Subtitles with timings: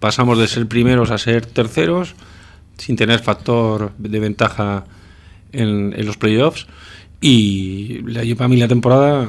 [0.00, 2.14] Pasamos de ser primeros a ser terceros,
[2.76, 4.84] sin tener factor de ventaja
[5.52, 6.66] en, los playoffs.
[7.20, 8.02] Y
[8.34, 9.26] para mí la temporada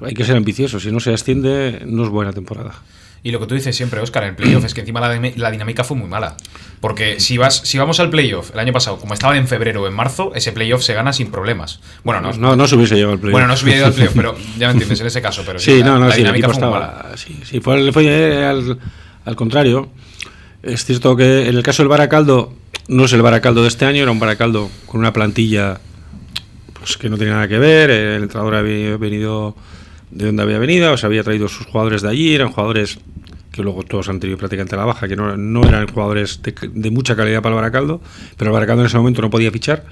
[0.00, 0.80] hay que ser ambicioso.
[0.80, 2.82] Si no se asciende, no es buena temporada.
[3.26, 5.82] Y lo que tú dices siempre, Oscar, en el playoff es que encima la, dinámica
[5.82, 6.36] fue muy mala.
[6.80, 9.88] Porque si vas, si vamos al playoff el año pasado, como estaba en febrero o
[9.88, 11.80] en marzo, ese playoff se gana sin problemas.
[12.04, 13.32] Bueno, no, no, no se hubiese llevado al playoff.
[13.32, 15.42] Bueno, no se hubiese llevado al playoff, pero ya me entiendes en ese caso.
[15.44, 17.14] Pero sí, no, no, la dinámica fue mala.
[17.16, 18.78] Sí, fue, fue al,
[19.26, 19.90] al contrario.
[20.62, 22.54] Es cierto que en el caso del Baracaldo,
[22.88, 25.78] no es el Baracaldo de este año, era un Baracaldo con una plantilla
[26.72, 27.90] pues que no tenía nada que ver.
[27.90, 29.54] El entrenador había venido
[30.10, 32.98] de donde había venido, o sea, había traído sus jugadores de allí, eran jugadores
[33.50, 37.16] que luego todos han tenido prácticamente la baja, que no, no eran jugadores de, mucha
[37.16, 38.00] calidad para el Baracaldo,
[38.36, 39.84] pero el Baracaldo en ese momento no podía fichar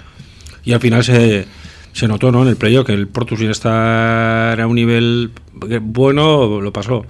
[0.64, 1.46] y al final se,
[1.92, 2.42] se notó ¿no?
[2.42, 5.32] en el playoff que el Porto sin estar a un nivel
[5.80, 7.04] bueno lo pasó.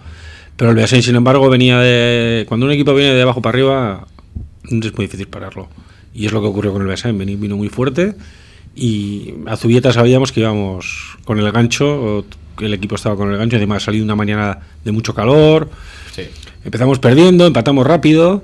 [0.57, 2.45] Pero el Beasain, sin embargo, venía de.
[2.49, 4.07] Cuando un equipo viene de abajo para arriba,
[4.65, 5.69] es muy difícil pararlo.
[6.15, 7.19] Y es lo que ocurrió con el Beasain.
[7.19, 8.15] Vino muy fuerte
[8.75, 12.25] y a Zubieta sabíamos que íbamos con el gancho,
[12.61, 15.71] el equipo estaba con el gancho, además ha salido una mañana de mucho calor.
[16.65, 18.43] Empezamos perdiendo, empatamos rápido,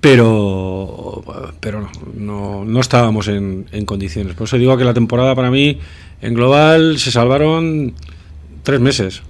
[0.00, 1.24] pero,
[1.60, 4.34] pero no, no, estábamos en, en, condiciones.
[4.34, 5.78] Por eso digo que la temporada para mí,
[6.20, 7.94] en global, se salvaron
[8.62, 9.22] tres meses.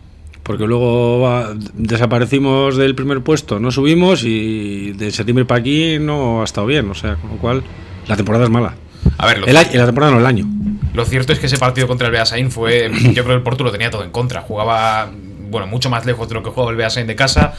[0.46, 1.44] Porque luego
[1.74, 6.88] desaparecimos del primer puesto, no subimos y de septiembre para aquí no ha estado bien.
[6.88, 7.64] O sea, con lo cual
[8.06, 8.76] la temporada es mala.
[9.18, 10.46] A ver, el, la temporada no el año.
[10.94, 12.92] Lo cierto es que ese partido contra el Beasain fue.
[13.12, 14.40] Yo creo que el Porto lo tenía todo en contra.
[14.40, 15.10] Jugaba,
[15.50, 17.54] bueno, mucho más lejos de lo que jugaba el Beasain de casa.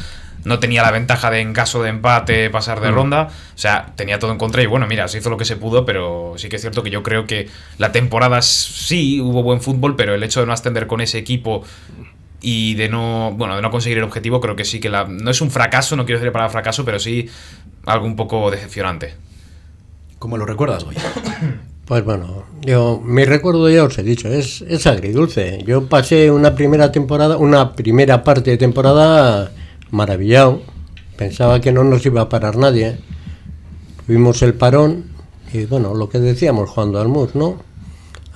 [0.46, 2.96] No tenía la ventaja de en caso de empate pasar de mm.
[2.96, 3.24] ronda.
[3.24, 4.64] O sea, tenía todo en contra.
[4.64, 6.90] Y bueno, mira, se hizo lo que se pudo, pero sí que es cierto que
[6.90, 7.50] yo creo que
[7.80, 11.66] la temporada sí hubo buen fútbol, pero el hecho de no ascender con ese equipo
[12.42, 15.32] y de no bueno de no conseguir el objetivo creo que sí que la, no
[15.32, 17.30] es un fracaso no quiero decir para fracaso pero sí
[17.86, 19.16] algo un poco decepcionante
[20.20, 20.96] ¿Cómo lo recuerdas, hoy?
[21.88, 25.64] Pues bueno, yo, mi recuerdo ya os he dicho, es, es agridulce.
[25.66, 29.54] Yo pasé una primera temporada, una primera parte de temporada
[29.90, 30.64] maravillado.
[31.16, 32.98] Pensaba que no nos iba a parar nadie.
[34.06, 35.06] Vimos el parón
[35.54, 37.56] y bueno, lo que decíamos jugando al mus, ¿no?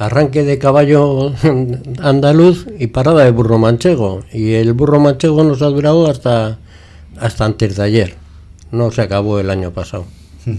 [0.02, 1.32] Arranque de caballo
[2.02, 4.24] andaluz y parada de burro manchego.
[4.34, 6.58] Y el burro manchego nos ha durado hasta,
[7.20, 8.16] hasta antes de ayer.
[8.72, 10.06] No se acabó el año pasado.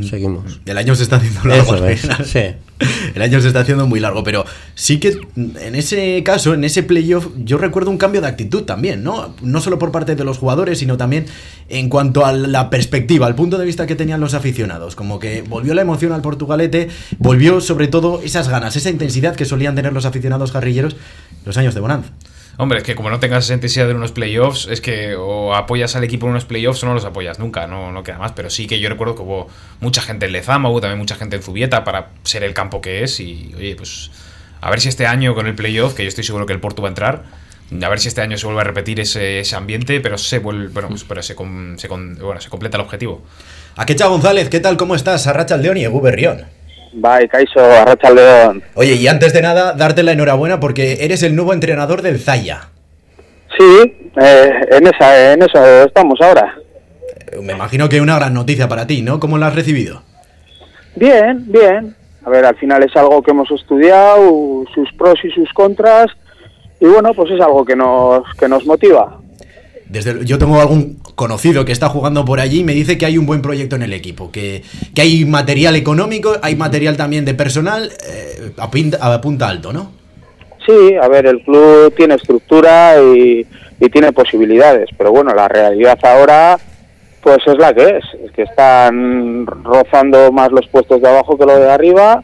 [0.09, 0.61] Seguimos.
[0.65, 1.75] El año se está haciendo largo.
[3.15, 4.45] El año se está haciendo muy largo, pero
[4.75, 9.03] sí que en ese caso, en ese playoff, yo recuerdo un cambio de actitud también,
[9.03, 9.35] ¿no?
[9.43, 11.27] No solo por parte de los jugadores, sino también
[11.69, 14.97] en cuanto a la perspectiva, al punto de vista que tenían los aficionados.
[14.97, 16.89] Como que volvió la emoción al Portugalete,
[17.19, 20.97] volvió sobre todo esas ganas, esa intensidad que solían tener los aficionados guerrilleros
[21.45, 22.11] los años de Bonanza.
[22.59, 25.97] Hombre, es que como no tengas esa intensidad en unos playoffs, es que o apoyas
[25.97, 28.33] al equipo en unos playoffs o no los apoyas nunca, no, no queda más.
[28.33, 29.49] Pero sí que yo recuerdo que hubo
[29.81, 33.03] mucha gente en Lezama, hubo también mucha gente en Zubieta para ser el campo que
[33.03, 33.21] es.
[33.21, 34.11] Y oye, pues
[34.61, 36.83] a ver si este año con el playoff, que yo estoy seguro que el Porto
[36.83, 37.25] va a entrar,
[37.83, 40.69] a ver si este año se vuelve a repetir ese, ese ambiente, pero se vuelve,
[40.69, 43.23] bueno, pues, pero se, se, bueno, se completa el objetivo.
[43.77, 44.77] Aquecha González, ¿qué tal?
[44.77, 45.27] ¿Cómo estás?
[45.27, 46.45] Arracha León y Egu Berrión.
[46.93, 48.63] Bye, Caiso, arracha león.
[48.75, 52.69] Oye, y antes de nada, darte la enhorabuena porque eres el nuevo entrenador del Zaya.
[53.59, 56.55] Sí, eh, en, esa, en eso estamos ahora.
[57.31, 59.21] Eh, me imagino que es una gran noticia para ti, ¿no?
[59.21, 60.03] ¿Cómo la has recibido?
[60.97, 61.97] Bien, bien.
[62.25, 66.07] A ver, al final es algo que hemos estudiado, sus pros y sus contras,
[66.79, 69.19] y bueno, pues es algo que nos, que nos motiva.
[69.93, 73.19] Desde, yo tengo algún conocido que está jugando por allí y me dice que hay
[73.19, 74.63] un buen proyecto en el equipo, que,
[74.95, 78.71] que hay material económico, hay material también de personal eh, a,
[79.21, 79.93] punta, alto, ¿no?
[80.67, 83.47] Sí, a ver, el club tiene estructura y,
[83.93, 86.57] tiene posibilidades, pero bueno, la realidad ahora
[87.21, 91.45] pues es la que es, es que están rozando más los puestos de abajo que
[91.45, 92.23] los de arriba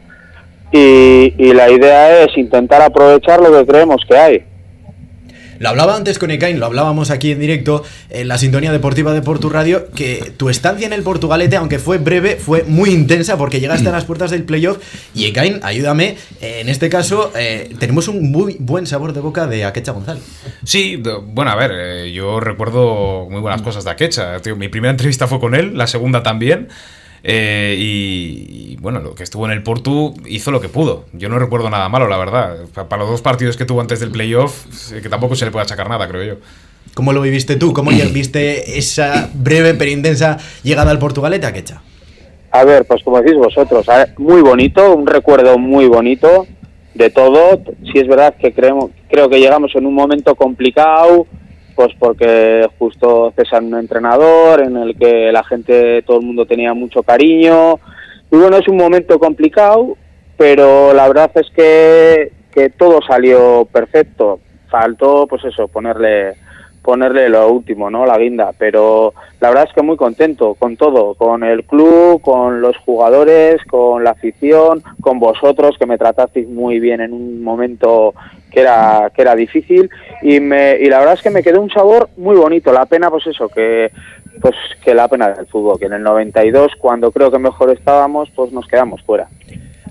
[0.71, 4.48] y la idea es intentar aprovechar lo que creemos que hay.
[5.59, 9.21] Lo hablaba antes con Ekain, lo hablábamos aquí en directo en la sintonía deportiva de
[9.21, 13.59] Portu Radio, que tu estancia en el Portugalete, aunque fue breve, fue muy intensa porque
[13.59, 14.77] llegaste a las puertas del playoff.
[15.13, 19.65] Y Ekain, ayúdame, en este caso eh, tenemos un muy buen sabor de boca de
[19.65, 20.23] Akecha González.
[20.63, 24.37] Sí, bueno, a ver, eh, yo recuerdo muy buenas cosas de Akecha.
[24.55, 26.69] mi primera entrevista fue con él, la segunda también.
[27.23, 31.05] Eh, y, bueno, lo que estuvo en el Porto hizo lo que pudo.
[31.13, 32.57] Yo no recuerdo nada malo, la verdad.
[32.73, 35.89] Para, los dos partidos que tuvo antes del playoff, que tampoco se le puede achacar
[35.89, 36.35] nada, creo yo.
[36.93, 37.73] ¿Cómo lo viviste tú?
[37.73, 41.81] ¿Cómo viste esa breve pero intensa llegada al Portugalete, Quecha?
[42.51, 43.85] A ver, pues como decís vosotros,
[44.17, 46.47] muy bonito, un recuerdo muy bonito
[46.95, 47.61] de todo.
[47.91, 51.27] Si es verdad que creemos, creo que llegamos en un momento complicado,
[51.79, 56.73] pues porque justo cesan un entrenador en el que la gente, todo el mundo tenía
[56.73, 57.79] mucho cariño.
[58.29, 59.95] Y bueno, es un momento complicado,
[60.35, 64.41] pero la verdad es que, que todo salió perfecto.
[64.67, 66.33] Faltó, pues eso, ponerle
[66.81, 68.05] ponerle lo último, ¿no?
[68.05, 72.59] La guinda, pero la verdad es que muy contento con todo, con el club, con
[72.59, 78.13] los jugadores, con la afición, con vosotros que me tratasteis muy bien en un momento
[78.51, 79.89] que era que era difícil
[80.21, 83.09] y me y la verdad es que me quedó un sabor muy bonito, la pena
[83.09, 83.91] pues eso que
[84.41, 88.29] pues que la pena del fútbol, que en el 92 cuando creo que mejor estábamos,
[88.35, 89.27] pues nos quedamos fuera.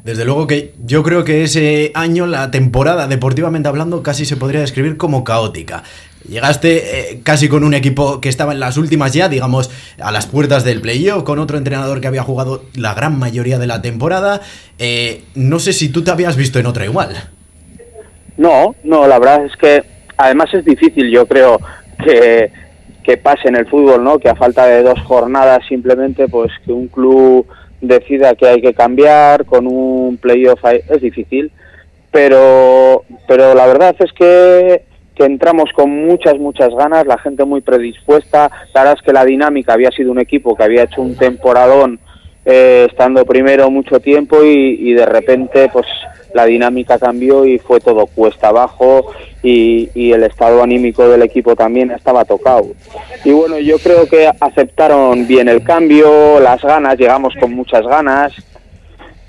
[0.05, 4.61] Desde luego que yo creo que ese año, la temporada, deportivamente hablando, casi se podría
[4.61, 5.83] describir como caótica.
[6.27, 9.71] Llegaste eh, casi con un equipo que estaba en las últimas ya, digamos,
[10.01, 13.67] a las puertas del playoff, con otro entrenador que había jugado la gran mayoría de
[13.67, 14.41] la temporada.
[14.79, 17.31] Eh, no sé si tú te habías visto en otra igual.
[18.39, 19.83] No, no, la verdad es que
[20.17, 21.61] además es difícil, yo creo,
[22.03, 22.51] que,
[23.05, 24.19] que pase en el fútbol, ¿no?
[24.19, 27.47] Que a falta de dos jornadas simplemente, pues que un club
[27.81, 31.53] decida que hay que cambiar con un playoff es difícil,
[32.11, 34.89] pero, pero la verdad es que
[35.19, 38.51] que entramos con muchas, muchas ganas, la gente muy predispuesta.
[38.73, 41.99] La verdad es que la dinámica había sido un equipo que había hecho un temporadón
[42.45, 45.87] eh, estando primero mucho tiempo y, de repente pues
[46.35, 51.55] la dinámica cambió y fue todo cuesta abajo y, y, el estado anímico del equipo
[51.55, 52.67] también estaba tocado.
[53.25, 58.33] Y bueno, yo creo que aceptaron bien el cambio, las ganas, llegamos con muchas ganas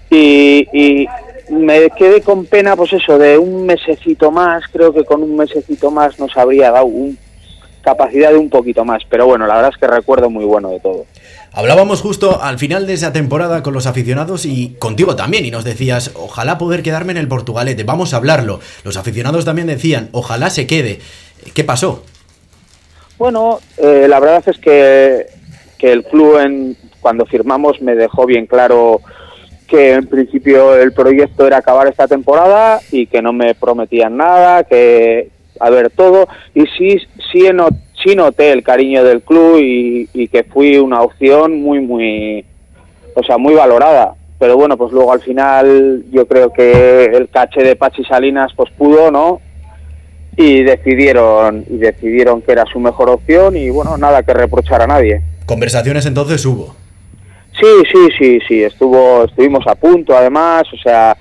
[0.09, 1.07] y, y,
[1.49, 5.89] me quedé con pena, pues eso, de un mesecito más, creo que con un mesecito
[5.89, 7.17] más nos habría dado un,
[7.81, 10.79] capacidad de un poquito más, pero bueno, la verdad es que recuerdo muy bueno de
[10.79, 11.05] todo.
[11.51, 15.63] Hablábamos justo al final de esa temporada con los aficionados y contigo también, y nos
[15.63, 18.59] decías, ojalá poder quedarme en el Portugalete, vamos a hablarlo.
[18.83, 20.99] Los aficionados también decían, ojalá se quede.
[21.53, 22.03] ¿Qué pasó?
[23.17, 25.25] Bueno, eh, la verdad es que,
[25.77, 29.01] que el club en, cuando firmamos me dejó bien claro
[29.67, 34.63] que en principio el proyecto era acabar esta temporada y que no me prometían nada,
[34.63, 35.29] que
[35.59, 36.97] a ver todo y sí
[37.31, 37.47] sí,
[38.03, 42.45] sí noté el cariño del club y, y, que fui una opción muy muy
[43.15, 44.15] o sea muy valorada.
[44.39, 48.71] Pero bueno pues luego al final yo creo que el caché de Pachi Salinas pues
[48.71, 49.41] pudo no
[50.37, 54.87] y decidieron y decidieron que era su mejor opción y bueno nada que reprochar a
[54.87, 55.21] nadie.
[55.45, 56.75] Conversaciones entonces hubo.
[57.59, 61.17] Sí, sí, sí, sí, estuvo, estuvimos a punto además, o sea,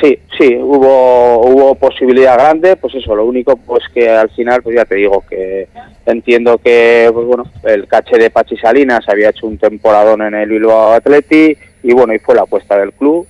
[0.00, 4.76] sí, sí, hubo, hubo posibilidad grande, pues eso, lo único pues que al final, pues
[4.76, 5.68] ya te digo que
[6.06, 10.48] entiendo que, pues bueno, el caché de Pachi Salinas había hecho un temporadón en el
[10.48, 13.26] Bilbao Atleti y bueno, y fue la apuesta del club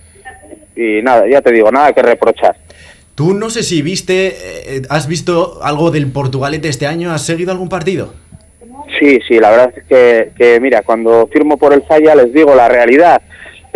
[0.76, 2.56] y nada, ya te digo, nada que reprochar.
[3.14, 7.52] Tú no sé si viste, eh, has visto algo del Portugalete este año, ¿has seguido
[7.52, 8.14] algún partido?
[8.98, 12.54] Sí, sí, la verdad es que, que, mira, cuando firmo por el Falla les digo
[12.54, 13.20] la realidad,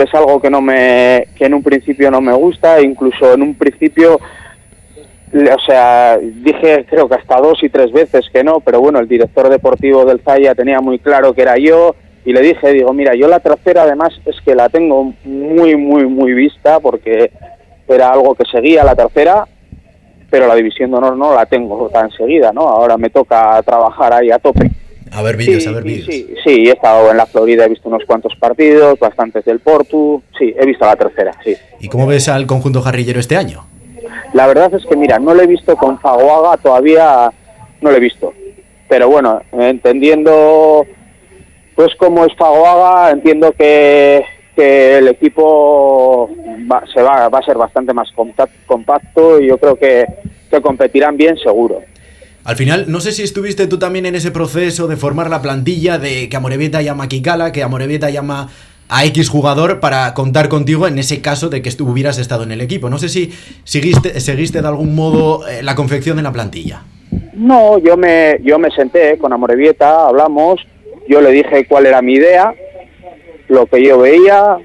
[0.04, 3.54] es algo que no me, que en un principio no me gusta, incluso en un
[3.54, 8.98] principio, o sea, dije creo que hasta dos y tres veces que no, pero bueno,
[8.98, 11.94] el director deportivo del Falla tenía muy claro que era yo
[12.24, 16.06] y le dije, digo, mira, yo la tercera además es que la tengo muy, muy,
[16.06, 17.30] muy vista porque
[17.88, 19.46] era algo que seguía la tercera,
[20.28, 22.62] pero la división de honor no la tengo tan seguida, ¿no?
[22.62, 24.70] Ahora me toca trabajar ahí a tope.
[25.12, 26.06] A ver vídeos, a ver vídeos.
[26.06, 30.22] Sí, sí, he estado en la Florida, he visto unos cuantos partidos, bastantes del Portu,
[30.38, 31.56] sí, he visto la tercera, sí.
[31.80, 33.64] ¿Y cómo ves al conjunto jarrillero este año?
[34.32, 37.30] La verdad es que, mira, no lo he visto con Fagoaga, todavía
[37.80, 38.32] no lo he visto.
[38.88, 40.86] Pero bueno, entendiendo
[41.74, 46.30] pues cómo es Fagoaga, entiendo que, que el equipo
[46.70, 48.08] va, se va, va a ser bastante más
[48.66, 50.06] compacto y yo creo que,
[50.50, 51.82] que competirán bien seguro.
[52.46, 55.98] Al final, no sé si estuviste tú también en ese proceso de formar la plantilla
[55.98, 58.50] de que Amorebieta llama a Kikala, que Amorebieta llama
[58.88, 62.60] a X jugador para contar contigo en ese caso de que hubieras estado en el
[62.60, 62.88] equipo.
[62.88, 63.32] No sé si
[63.64, 66.84] seguiste, seguiste de algún modo eh, la confección de la plantilla.
[67.34, 70.60] No, yo me, yo me senté con Amorebieta, hablamos,
[71.08, 72.54] yo le dije cuál era mi idea,
[73.48, 74.56] lo que yo veía,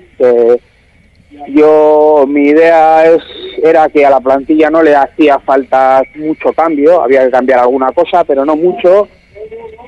[1.48, 3.24] yo mi idea es
[3.64, 7.92] era que a la plantilla no le hacía falta mucho cambio, había que cambiar alguna
[7.92, 9.08] cosa, pero no mucho.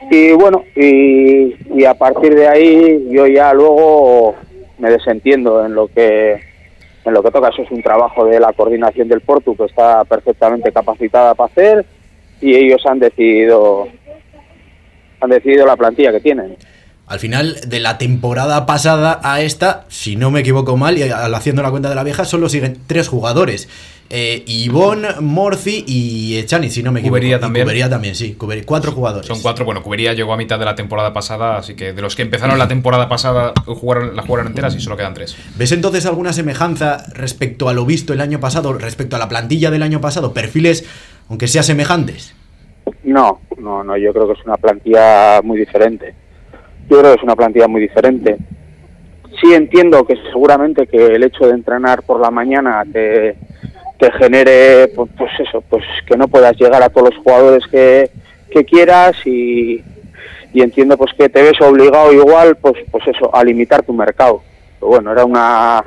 [0.10, 4.36] Y bueno, y, a partir de ahí yo ya luego
[4.78, 6.40] me desentiendo en lo que
[7.06, 7.50] en lo que toca.
[7.50, 11.86] Eso es un trabajo de la coordinación del Portu que está perfectamente capacitada para hacer
[12.40, 13.88] y ellos han decidido
[15.20, 16.56] han decidido la plantilla que tienen.
[17.06, 21.62] Al final, de la temporada pasada a esta, si no me equivoco mal, y haciendo
[21.62, 23.68] la cuenta de la vieja, solo siguen tres jugadores.
[24.10, 27.18] Eh, Ivonne, Morci y Echani, si no me equivoco.
[27.18, 27.66] Cubería también.
[27.66, 28.38] Cubería también, sí.
[28.66, 29.28] cuatro jugadores.
[29.28, 29.66] Son cuatro.
[29.66, 32.58] Bueno, Cubería llegó a mitad de la temporada pasada, así que de los que empezaron
[32.60, 35.36] la temporada pasada jugaron, la jugaron enteras y solo quedan tres.
[35.58, 39.72] ¿Ves entonces alguna semejanza respecto a lo visto el año pasado, respecto a la plantilla
[39.72, 40.32] del año pasado?
[40.32, 40.86] ¿Perfiles,
[41.30, 42.36] aunque sea semejantes?
[43.04, 46.14] No, no, no, yo creo que es una plantilla muy diferente.
[46.90, 48.38] Yo creo que es una plantilla muy diferente.
[49.42, 53.36] Sí entiendo que seguramente que el hecho de entrenar por la mañana te,
[53.98, 58.10] te genere, pues, pues eso, pues que no puedas llegar a todos los jugadores que,
[58.68, 59.84] quieras y,
[60.54, 64.44] y entiendo pues que te ves obligado igual, pues, pues eso, a limitar tu mercado.
[64.80, 65.84] Pero bueno, era una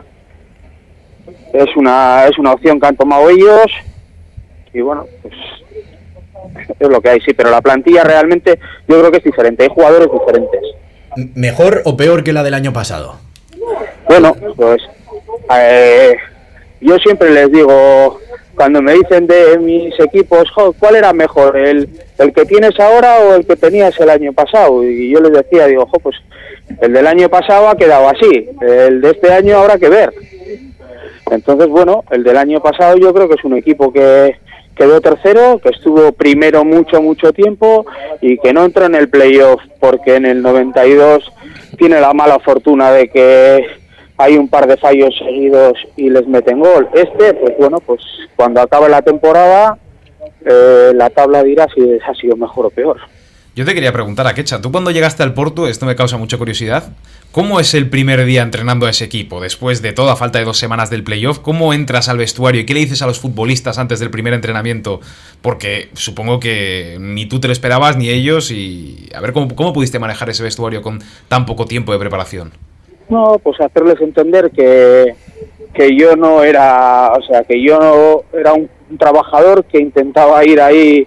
[1.53, 3.67] es una es una opción que han tomado ellos
[4.73, 5.35] y bueno, pues
[6.79, 9.69] es lo que hay, sí, pero la plantilla realmente yo creo que es diferente, hay
[9.69, 10.61] jugadores diferentes.
[11.35, 13.17] ¿Mejor o peor que la del año pasado?
[14.09, 14.83] Bueno, pues
[15.55, 16.15] eh,
[16.81, 18.21] yo siempre les digo,
[18.55, 23.35] cuando me dicen de mis equipos, ¿cuál era mejor, el, el que tienes ahora o
[23.35, 24.85] el que tenías el año pasado?
[24.85, 26.17] Y yo les decía, digo, pues
[26.81, 30.13] el del año pasado ha quedado así, el de este año habrá que ver.
[31.31, 34.37] Entonces, bueno, el del año pasado yo creo que es un equipo que,
[34.77, 37.87] quedó tercero, que estuvo primero mucho, mucho tiempo
[38.21, 41.33] y que no entró en el playoff porque en el 92
[41.79, 43.67] tiene la mala fortuna de que
[44.19, 46.89] hay un par de fallos seguidos y les meten gol.
[46.95, 48.01] Este, pues bueno, pues
[48.37, 49.79] cuando acabe la temporada,
[50.45, 52.99] eh, la tabla dirá si ha sido mejor o peor.
[53.57, 56.93] Yo te quería preguntar, Akecha, tú cuando llegaste al Porto, esto me causa mucha curiosidad,
[57.33, 59.41] ¿cómo es el primer día entrenando a ese equipo?
[59.41, 62.75] Después de toda falta de dos semanas del playoff, ¿cómo entras al vestuario y qué
[62.75, 65.01] le dices a los futbolistas antes del primer entrenamiento?
[65.41, 69.73] Porque supongo que ni tú te lo esperabas ni ellos y a ver cómo, cómo
[69.73, 70.99] pudiste manejar ese vestuario con
[71.29, 72.53] tan poco tiempo de preparación.
[73.09, 75.15] No, pues hacerles entender que,
[75.73, 80.61] que yo no era, o sea, que yo no era un trabajador que intentaba ir
[80.61, 81.07] ahí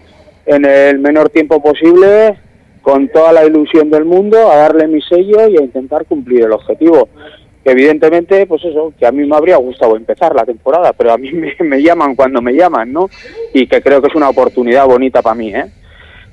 [0.50, 2.36] en el menor tiempo posible,
[2.82, 6.52] con toda la ilusión del mundo, a darle mi sello y a intentar cumplir el
[6.52, 7.08] objetivo.
[7.64, 11.32] Evidentemente, pues eso, que a mí me habría gustado empezar la temporada, pero a mí
[11.60, 13.10] me, llaman cuando me llaman, ¿no?
[13.54, 15.66] Y que creo que es una oportunidad bonita para mí, ¿eh?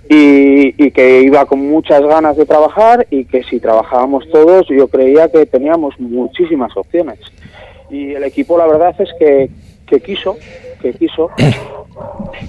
[0.08, 4.86] Y, y, que iba con muchas ganas de trabajar y que si trabajábamos todos yo
[4.86, 7.18] creía que teníamos muchísimas opciones.
[7.90, 9.50] Y el equipo la verdad es que,
[9.86, 10.36] que quiso,
[10.92, 11.30] que quiso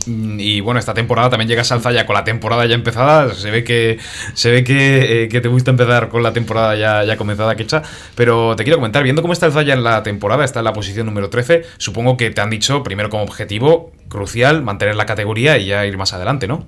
[0.06, 3.34] Mm, y bueno, esta temporada también llegas al Zaya con la temporada ya empezada.
[3.34, 3.98] Se ve que
[4.34, 7.82] se ve que, eh, te gusta empezar con la temporada ya, ya comenzada, Quecha.
[8.16, 10.74] Pero te quiero comentar, viendo cómo está el Zaya en la temporada, está en la
[10.74, 15.58] posición número 13, supongo que te han dicho primero como objetivo crucial mantener la categoría
[15.58, 16.66] y ya ir más adelante, ¿no?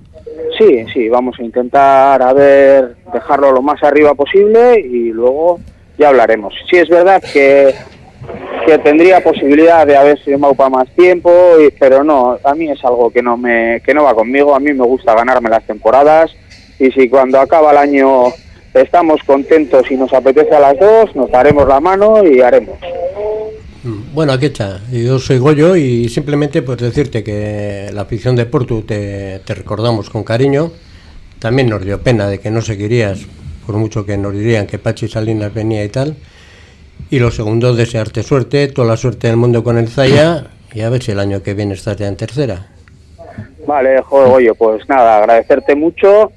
[0.58, 5.58] Sí, sí, vamos a intentar a ver, dejarlo lo más arriba posible y luego
[5.98, 6.54] ya hablaremos.
[6.68, 7.74] Sí, es verdad que
[8.66, 11.32] que tendría posibilidad de haber sido para más tiempo,
[11.78, 14.72] pero no, a mí es algo que no me que no va conmigo, a mí
[14.72, 16.30] me gusta ganarme las temporadas
[16.78, 18.26] y si cuando acaba el año
[18.74, 22.78] estamos contentos y nos apetece a las dos, nos daremos la mano y haremos.
[23.82, 24.80] Mm, bueno, aquí está.
[24.90, 30.10] Yo soy Goyo y simplemente pues decirte que la afición de Porto te, te recordamos
[30.10, 30.70] con cariño.
[31.38, 33.20] También nos dio pena de que no seguirías,
[33.66, 36.16] por mucho que nos dirían que Pachi Salinas venía y tal.
[37.08, 40.90] Y lo segundo, desearte suerte, toda la suerte del mundo con el Zaya y a
[40.90, 42.66] ver si el año que viene estás ya en tercera.
[43.66, 46.32] Vale, joder, pues nada, agradecerte mucho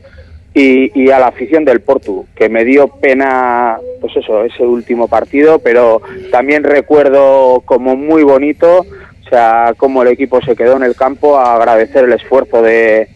[0.54, 5.60] y, a la afición del Portu, que me dio pena, pues eso, ese último partido,
[5.60, 6.02] pero
[6.32, 8.86] también recuerdo como muy bonito,
[9.26, 13.08] o sea, cómo el equipo se quedó en el campo a agradecer el esfuerzo de,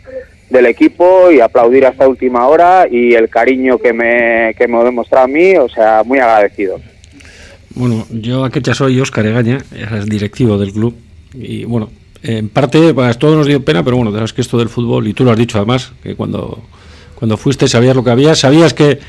[0.50, 5.25] del equipo y aplaudir hasta última hora y el cariño que me, que me demostrado
[5.25, 6.80] a mí, o sea, muy agradecido.
[7.77, 10.96] Bueno, yo aquí ya soy Óscar Egaña, es directivo del club.
[11.36, 11.91] Y bueno,
[12.24, 15.13] en parte, pues, todo nos dio pena, pero bueno, sabes que esto del fútbol, y
[15.13, 16.63] tú lo has dicho además, que cuando,
[17.13, 19.00] cuando fuiste sabías lo que había, sabías que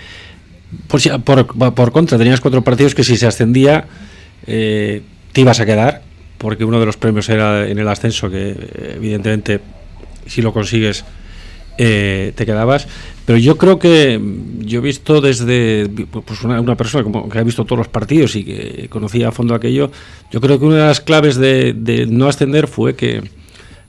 [0.87, 3.87] por, por, contra tenías cuatro partidos que si se ascendía
[4.46, 5.00] eh,
[5.32, 6.02] te ibas a quedar,
[6.37, 8.54] porque uno de los premios era en el ascenso, que
[8.96, 9.60] evidentemente
[10.26, 11.06] si lo consigues
[11.78, 12.87] eh, te quedabas.
[13.25, 14.20] Pero yo creo que
[14.61, 18.44] yo he visto desde pues una, persona como que ha visto todos los partidos y
[18.44, 19.90] que conocía a fondo aquello,
[20.30, 23.23] yo creo que una de las claves de, no ascender fue que,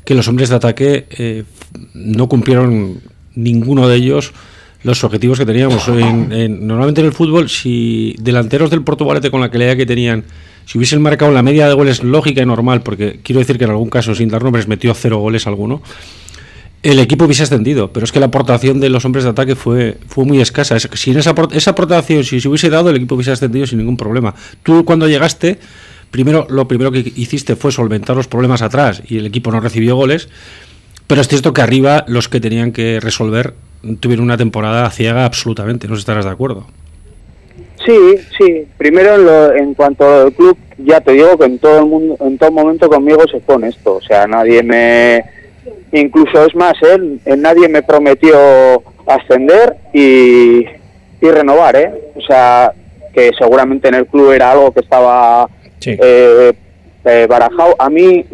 [0.05, 1.43] que, los hombres de ataque eh,
[1.93, 3.01] no cumplieron
[3.35, 4.33] ninguno de ellos
[4.83, 5.87] los objetivos que teníamos.
[5.87, 10.23] normalmente en el fútbol, si delanteros del Portugalete con la calidad que tenían,
[10.65, 13.71] si hubiesen marcado la media de goles lógica y normal, porque quiero decir que en
[13.71, 15.81] algún caso, sin dar nombres, metió cero goles alguno,
[16.83, 19.97] el equipo hubiese ascendido, pero es que la aportación de los hombres de ataque fue,
[20.07, 20.75] fue muy escasa.
[20.77, 23.97] Es- Sin esa, esa aportación, si se hubiese dado, el equipo hubiese ascendido sin ningún
[23.97, 24.33] problema.
[24.63, 25.59] Tú cuando llegaste,
[26.11, 29.95] primero lo primero que hiciste fue solventar los problemas atrás y el equipo no recibió
[29.95, 30.29] goles,
[31.07, 33.53] pero es cierto que arriba los que tenían que resolver
[33.99, 36.67] tuvieron una temporada ciega absolutamente, no estarás de acuerdo.
[37.85, 37.97] Sí,
[38.37, 38.65] sí.
[38.77, 42.17] Primero en, lo- en cuanto al club, ya te digo que en todo el mundo,
[42.19, 43.95] en todo momento conmigo se pone esto.
[43.95, 45.23] O sea, nadie me,
[45.91, 48.37] incluso es más, él, nadie me prometió
[49.07, 50.59] ascender y,
[51.21, 51.91] y renovar, ¿eh?
[52.15, 52.71] O sea,
[53.13, 55.49] que seguramente en el club era algo que estaba
[55.79, 55.95] Sí.
[55.97, 56.53] eh,
[57.05, 57.73] eh, barajado.
[57.79, 58.25] A mí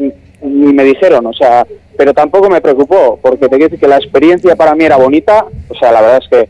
[0.42, 1.66] ni me dijeron, o sea,
[1.98, 5.46] pero tampoco me preocupó, porque te quiero decir que la experiencia para mí era bonita.
[5.70, 6.50] O sea, la verdad es que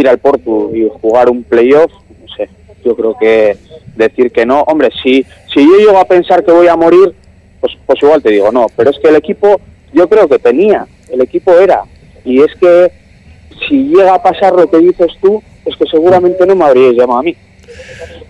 [0.00, 1.90] ir al Porto y jugar un playoff,
[2.20, 2.48] no sé,
[2.84, 3.56] yo creo que
[3.96, 7.14] decir que no, hombre, si, si yo llego a pensar que voy a morir,
[7.60, 9.60] pues, pues igual te digo no, pero es que el equipo,
[9.94, 11.82] yo creo que tenía, el equipo era,
[12.24, 12.90] y es que
[13.68, 17.20] si llega a pasar lo que dices tú, es que seguramente no me habríais llamado
[17.20, 17.36] a mí,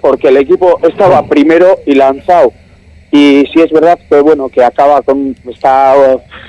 [0.01, 2.53] porque el equipo estaba primero y lanzado.
[3.11, 5.95] Y sí es verdad que bueno que acaba con está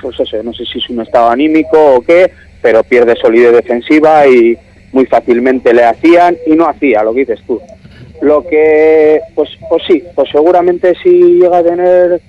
[0.02, 4.26] pues eso, no sé si es un estado anímico o qué, pero pierde solidez defensiva
[4.26, 4.58] y
[4.90, 7.60] muy fácilmente le hacían y no hacía lo que dices tú.
[8.20, 12.20] Lo que pues pues sí, pues seguramente si llega a tener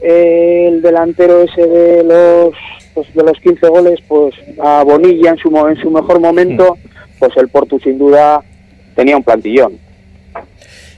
[0.00, 2.54] eh, el delantero ese de los
[2.94, 6.76] pues de los 15 goles, pues a Bonilla en su en su mejor momento,
[7.18, 8.40] pues el Porto sin duda
[8.94, 9.84] tenía un plantillón.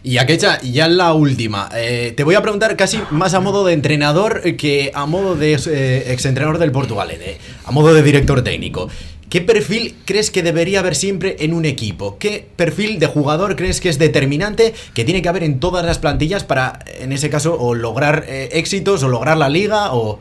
[0.02, 1.68] Y Akecha, ya la última.
[1.74, 5.54] Eh, te voy a preguntar casi más a modo de entrenador que a modo de
[5.54, 8.88] eh, exentrenador del Portugalete, a modo de director técnico.
[9.28, 12.16] ¿Qué perfil crees que debería haber siempre en un equipo?
[12.18, 15.98] ¿Qué perfil de jugador crees que es determinante que tiene que haber en todas las
[15.98, 20.20] plantillas para, en ese caso, o lograr eh, éxitos o lograr la liga o...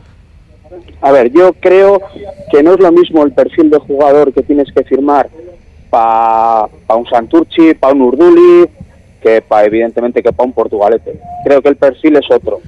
[1.00, 2.02] A ver, yo creo
[2.50, 5.28] que no es lo mismo el perfil de jugador que tienes que firmar
[5.88, 8.68] para un Santurchi, para un Urduli,
[9.22, 11.20] que pa, evidentemente que para un Portugalete.
[11.44, 12.60] Creo que el perfil es otro.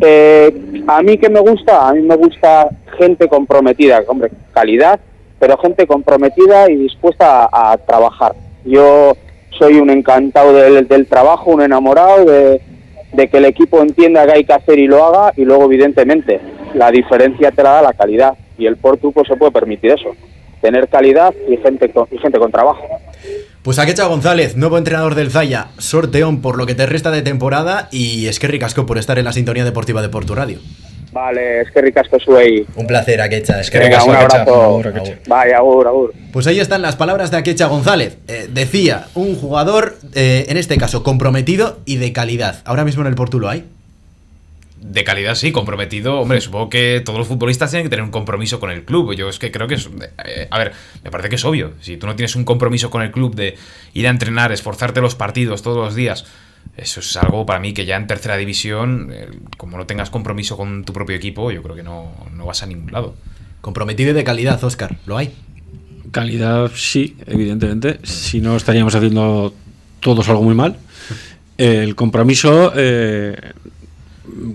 [0.00, 4.98] Eh, a mí que me gusta, a mí me gusta gente comprometida, hombre, calidad,
[5.38, 8.34] pero gente comprometida y dispuesta a, trabajar.
[8.64, 9.16] Yo
[9.58, 12.60] soy un encantado del, trabajo, un enamorado de,
[13.28, 16.40] que el equipo entienda que hay que hacer y lo haga y luego evidentemente
[16.74, 20.14] la diferencia te la da la calidad y el Portu pues se puede permitir eso,
[20.60, 22.84] tener calidad y gente con, y gente con trabajo.
[23.62, 27.88] Pues Akecha González, nuevo entrenador del Zaya, sorteón por lo que te resta de temporada
[27.90, 30.58] y es que ricasco por estar en la sintonía deportiva de Portu Radio.
[31.12, 32.18] Vale, es que ricasco.
[32.76, 33.60] Un placer, Akecha.
[33.60, 34.42] Es que Venga, ricasco, un Akecha.
[34.42, 34.62] abrazo.
[34.64, 34.92] Agur.
[35.26, 36.14] Vaya, agur, agur.
[36.32, 38.18] Pues ahí están las palabras de Akecha González.
[38.28, 42.62] Eh, decía, un jugador, eh, en este caso, comprometido y de calidad.
[42.64, 43.64] Ahora mismo en el Portu lo hay.
[44.80, 46.20] De calidad, sí, comprometido.
[46.20, 49.12] Hombre, supongo que todos los futbolistas tienen que tener un compromiso con el club.
[49.14, 49.88] Yo es que creo que es.
[50.24, 51.72] eh, a ver, me parece que es obvio.
[51.80, 53.56] Si tú no tienes un compromiso con el club de
[53.94, 56.26] ir a entrenar, esforzarte los partidos todos los días,
[56.76, 59.12] eso es algo para mí que ya en tercera división,
[59.56, 62.66] como no tengas compromiso con tu propio equipo, yo creo que no, no vas a
[62.66, 63.16] ningún lado.
[63.60, 64.96] Comprometido y de calidad, Oscar.
[65.04, 65.34] ¿Lo hay?
[66.12, 67.98] Calidad, sí, evidentemente.
[68.04, 69.52] Si no, estaríamos haciendo
[70.00, 70.76] todos algo muy mal.
[71.56, 73.36] El compromiso, eh,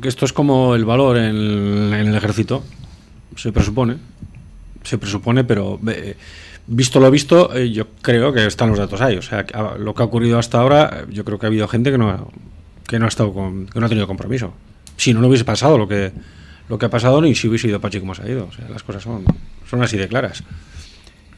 [0.04, 2.64] esto es como el valor en, en el ejército,
[3.36, 3.98] se presupone.
[4.84, 6.16] Se presupone, pero eh,
[6.68, 9.18] visto lo visto, eh, yo creo que están los datos ahí.
[9.18, 11.92] O sea, ah, lo que ha ocurrido hasta ahora, yo creo que ha habido gente
[11.92, 12.26] que no, ha-
[12.88, 14.54] que no ha estado con- que no ha tenido compromiso.
[14.98, 16.12] Si no, no hubiese pasado lo que
[16.70, 18.48] lo que ha pasado ni si hubiese ido Pachi como se ha ido.
[18.50, 19.26] O sea, las cosas son,
[19.70, 20.44] son así de claras.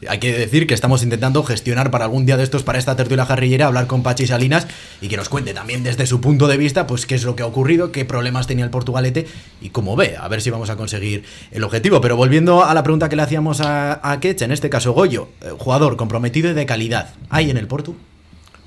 [0.08, 3.24] Hay que decir que estamos intentando gestionar para algún día de estos, para esta tertulia
[3.24, 4.66] jarrillera, hablar con Pachi Salinas
[5.00, 7.42] y que nos cuente también desde su punto de vista, pues qué es lo que
[7.42, 9.26] ha ocurrido, qué problemas tenía el Portugalete
[9.62, 12.00] y cómo ve, a ver si vamos a conseguir el objetivo.
[12.02, 15.28] Pero volviendo a la pregunta que le hacíamos a, a Ketch, en este caso Goyo,
[15.40, 17.94] eh, jugador comprometido y de calidad, ¿hay en el Portu?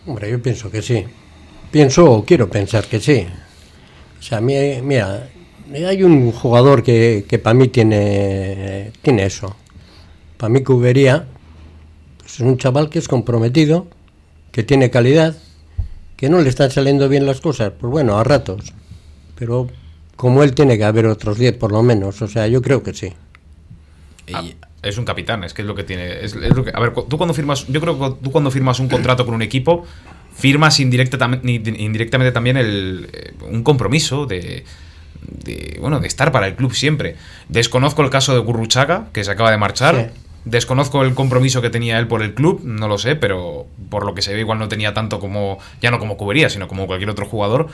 [0.08, 1.06] Hombre, yo pienso que sí.
[1.72, 3.28] Pienso o quiero pensar que sí.
[4.20, 5.30] O sea, mi- mira,
[5.88, 9.56] hay un jugador que, que para mí tiene, tiene eso.
[10.40, 11.26] Para mí Cubería
[12.20, 13.88] pues es un chaval que es comprometido,
[14.54, 15.36] que tiene calidad,
[16.16, 18.74] que no le están saliendo bien las cosas, pues bueno, a ratos.
[19.36, 19.68] Pero
[20.16, 22.94] como él tiene que haber otros 10 por lo menos, o sea, yo creo que
[22.94, 23.14] sí.
[24.34, 24.44] Ah,
[24.82, 26.24] es un capitán, es que es lo que tiene.
[26.24, 27.68] Es, es lo que, a ver, tú cuando firmas.
[27.68, 29.86] Yo creo que tú cuando firmas un contrato con un equipo,
[30.34, 34.64] firmas indirecta tam- ni- indirectamente también el, eh, un compromiso de,
[35.44, 37.16] de, Bueno, de estar para el club siempre.
[37.50, 39.96] Desconozco el caso de Gurruchaga, que se acaba de marchar.
[40.14, 40.20] Sí.
[40.50, 44.14] Desconozco el compromiso que tenía él por el club, no lo sé, pero por lo
[44.16, 47.10] que se ve igual no tenía tanto como, ya no como cubería, sino como cualquier
[47.10, 47.68] otro jugador.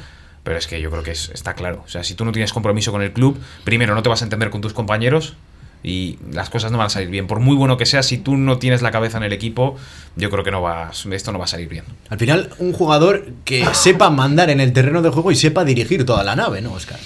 [0.43, 1.83] Pero es que yo creo que es- está claro.
[1.85, 4.25] O sea, si tú no tienes compromiso con el club, primero no te vas a
[4.25, 5.35] entender con tus compañeros,
[5.83, 7.27] y las cosas no van a salir bien.
[7.27, 9.77] Por muy bueno que sea, si tú no tienes la cabeza en el equipo,
[10.15, 11.83] yo creo que no va, esto no va a salir bien.
[12.09, 16.03] Al final, un jugador que sepa mandar en el terreno de juego y sepa dirigir
[16.03, 16.99] toda la nave, ¿no, Oscar?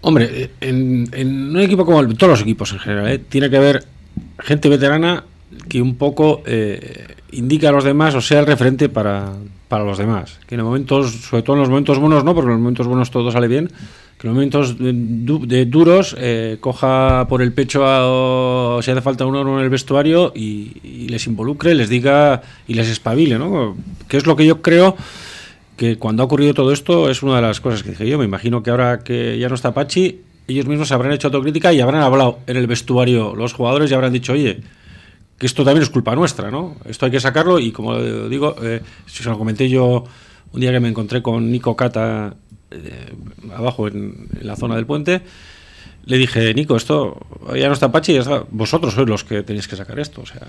[0.00, 1.08] Hombre, en,
[1.50, 3.18] un equipo como todos los equipos en general, ¿eh?
[3.18, 3.84] tiene que haber
[4.38, 5.24] gente veterana
[5.68, 9.32] que un poco eh, indica a los demás o sea el referente para,
[9.68, 10.38] para los demás.
[10.46, 13.10] Que en momentos, sobre todo en los momentos buenos no, porque en los momentos buenos
[13.10, 13.68] todo sale bien,
[14.18, 17.80] que en los momentos de, duros eh, coja por el pecho
[18.82, 23.38] si hace falta uno en el vestuario y, les involucre, les diga y les espabile,
[23.38, 23.76] ¿no?
[24.08, 24.96] Que es lo que yo creo
[25.76, 28.18] que cuando ha ocurrido todo esto es una de las cosas que dije yo.
[28.18, 30.20] Me imagino que ahora que ya no está Pachi,
[30.52, 34.12] ellos mismos habrán hecho autocrítica y habrán hablado en el vestuario los jugadores y habrán
[34.12, 34.60] dicho, oye,
[35.38, 36.76] que esto también es culpa nuestra, ¿no?
[36.84, 40.04] Esto hay que sacarlo y como digo, eh, si se lo comenté yo
[40.52, 42.36] un día que me encontré con Nico Cata
[42.70, 43.12] eh,
[43.52, 45.22] abajo en, la zona del puente,
[46.04, 47.18] le dije, Nico, esto
[47.56, 48.18] ya no está Pachi,
[48.50, 50.22] vosotros sois los que tenéis que sacar esto.
[50.22, 50.46] O sea,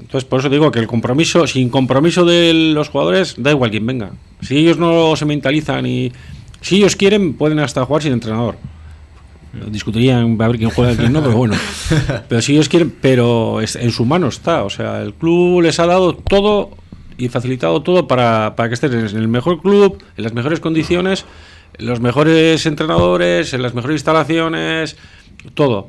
[0.00, 3.86] entonces, por eso digo que el compromiso, sin compromiso de los jugadores, da igual quien
[3.86, 4.10] venga.
[4.40, 6.12] Si ellos no se mentalizan y
[6.60, 8.56] si ellos quieren, pueden hasta jugar sin entrenador.
[9.70, 11.54] Discutirían a ver quién juega y quién no, pero bueno.
[12.28, 14.64] Pero si ellos quieren, pero en su mano está.
[14.64, 16.70] O sea, el club les ha dado todo
[17.16, 21.24] y facilitado todo para, para que estén en el mejor club, en las mejores condiciones
[21.78, 24.96] los mejores entrenadores, en las mejores instalaciones,
[25.54, 25.88] todo.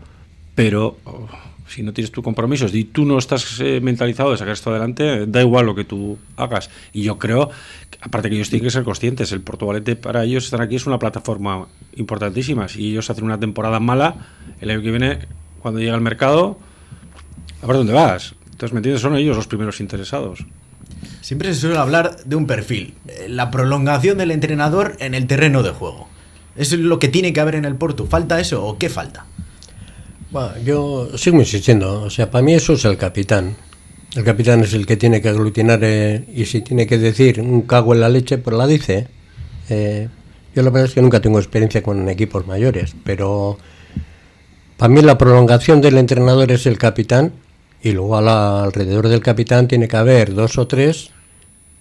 [0.55, 1.27] Pero oh,
[1.69, 5.25] si no tienes tu compromisos y tú no estás eh, mentalizado de sacar esto adelante,
[5.27, 6.69] da igual lo que tú hagas.
[6.93, 7.49] Y yo creo,
[8.01, 10.99] aparte que ellos tienen que ser conscientes, el Portugalete para ellos estar aquí es una
[10.99, 12.67] plataforma importantísima.
[12.67, 14.15] Si ellos hacen una temporada mala,
[14.59, 15.19] el año que viene,
[15.61, 16.57] cuando llega al mercado,
[17.61, 18.33] a ver dónde vas.
[18.45, 19.01] Entonces, ¿me entiendes?
[19.01, 20.45] Son ellos los primeros interesados.
[21.21, 25.63] Siempre se suele hablar de un perfil, eh, la prolongación del entrenador en el terreno
[25.63, 26.09] de juego.
[26.55, 28.05] ¿Eso es lo que tiene que haber en el Porto?
[28.05, 29.25] ¿Falta eso o qué falta?
[30.63, 33.55] Yo sigo insistiendo, o sea, para mí eso es el capitán.
[34.15, 37.63] El capitán es el que tiene que aglutinar eh, y si tiene que decir un
[37.63, 39.07] cago en la leche, pues la dice.
[39.69, 40.07] Eh,
[40.55, 43.57] yo la verdad es que nunca tengo experiencia con equipos mayores, pero
[44.77, 47.33] para mí la prolongación del entrenador es el capitán
[47.81, 51.11] y luego alrededor del capitán tiene que haber dos o tres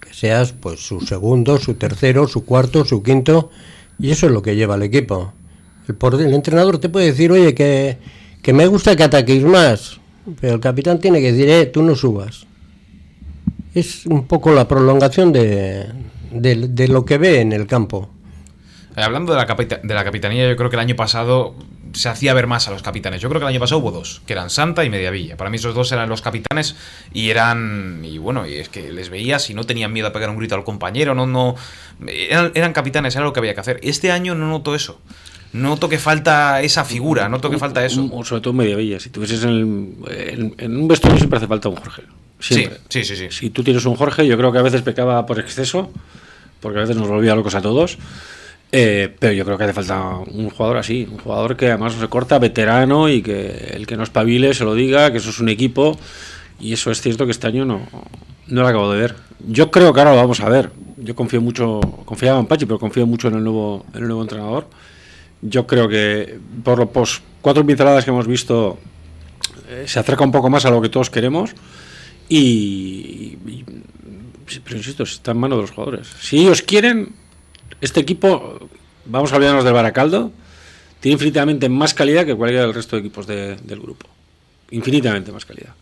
[0.01, 3.51] que seas pues su segundo, su tercero, su cuarto, su quinto
[3.99, 5.33] y eso es lo que lleva el equipo.
[5.87, 7.99] El, el entrenador te puede decir, oye, que,
[8.43, 10.01] que, me gusta que ataquéis más,
[10.41, 12.47] pero el capitán tiene que decir, eh, tú no subas.
[13.75, 15.87] Es un poco la prolongación de,
[16.31, 18.11] de, lo que ve en el campo.
[18.97, 19.47] Eh, hablando de la,
[19.83, 21.55] de la capitanía, yo creo que el año pasado
[21.93, 23.21] se hacía ver más a los capitanes.
[23.21, 25.37] Yo creo que el año pasado hubo dos, que eran Santa y Mediavilla.
[25.37, 26.77] Para mí esos dos eran los capitanes
[27.13, 30.31] y eran y bueno, y es que les veías y no tenían miedo a pegar
[30.31, 31.57] un grito al compañero, no no
[32.07, 33.81] eran, capitanes, era lo que había que hacer.
[33.83, 35.01] Este año no noto eso.
[35.53, 38.09] Noto que falta esa figura, noto que falta eso.
[38.25, 39.97] sobre todo Mediavilla, si tuvieses en,
[40.59, 42.03] en, un vestuario siempre hace falta un Jorge.
[42.39, 43.29] Sí, sí, sí, sí.
[43.31, 45.91] Si tú tienes un Jorge, yo creo que a veces pecaba por exceso,
[46.61, 47.99] porque a veces nos volvía locos a todos.
[48.71, 52.03] Eh, pero yo creo que hace falta un jugador así, un jugador que además no
[52.03, 55.41] se corta, veterano y que el que no espabile se lo diga, que eso es
[55.41, 55.99] un equipo.
[56.61, 57.89] Y eso es cierto que este año no,
[58.49, 59.15] no lo acabo de ver.
[59.47, 60.71] Yo creo que ahora lo vamos a ver.
[60.99, 64.23] Yo confío mucho, confiaba en Pachi, pero confío mucho en el nuevo, en el nuevo
[64.23, 64.67] entrenador.
[65.43, 68.79] Yo creo que por los cuatro pinceladas que hemos visto
[69.69, 71.53] eh, se acerca un poco más a lo que todos queremos.
[72.29, 73.65] Y, y,
[74.65, 76.09] pero insisto, está en manos de los jugadores.
[76.21, 77.15] Si ellos quieren,
[77.81, 78.69] este equipo,
[79.05, 80.33] vamos a olvidarnos del Baracaldo,
[81.01, 84.07] tiene infinitamente más calidad que cualquiera del resto de equipos del grupo.
[84.71, 85.75] Infinitamente más calidad.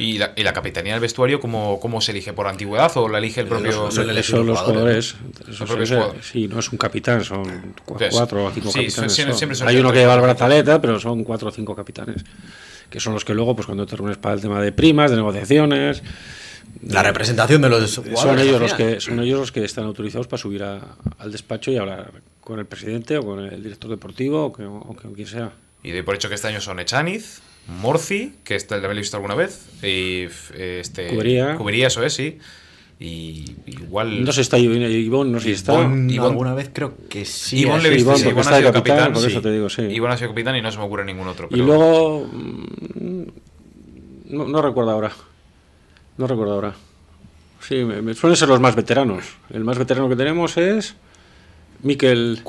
[0.00, 2.32] ¿Y la, y la capitanía del vestuario ¿cómo, cómo, se elige?
[2.32, 4.06] ¿Por antigüedad o la elige el propio Son,
[4.46, 5.14] los, jugadores.
[6.22, 9.62] sí, no es un capitán, son cuatro o cinco capitanes.
[9.62, 12.24] Hay uno que lleva el brazaleta, pero son cuatro o cinco capitanes.
[12.88, 15.18] Que son los que luego, pues cuando te reúnes para el tema de primas, de
[15.18, 16.02] negociaciones,
[16.86, 20.40] la representación de los Son ellos los que, son ellos los que están autorizados para
[20.40, 22.10] subir al despacho y hablar
[22.40, 25.52] con el presidente o con el director deportivo o, con quien sea.
[25.82, 29.16] Y de por hecho que este año son Echaniz, Morci, que este lo habéis visto
[29.16, 31.08] alguna vez, y este.
[31.08, 31.56] Cubería.
[31.56, 32.38] Cubería, eso es, sí.
[32.98, 34.24] Y igual.
[34.24, 35.74] No sé si está Ivonne, no sé si está.
[35.74, 37.60] Ivonne, alguna vez creo que sí.
[37.60, 39.82] Ivonne le he visto, Ivonne, ha sido capitán, por eso te digo, sí.
[39.82, 41.48] Ivonne ha sido capitán y no se me ocurre ningún otro.
[41.50, 42.26] Y luego.
[42.32, 43.22] Mm,
[44.30, 45.12] no recuerdo ahora.
[46.18, 46.74] No recuerdo ahora.
[47.60, 49.24] Sí, me, suelen ser los más veteranos.
[49.50, 50.94] El más veterano que tenemos es
[51.82, 52.42] Miquel.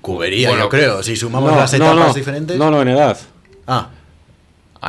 [0.00, 1.02] cubería, yo creo.
[1.02, 2.56] Si sumamos las etapas diferentes.
[2.56, 3.18] No, no, en edad.
[3.66, 3.90] Ah.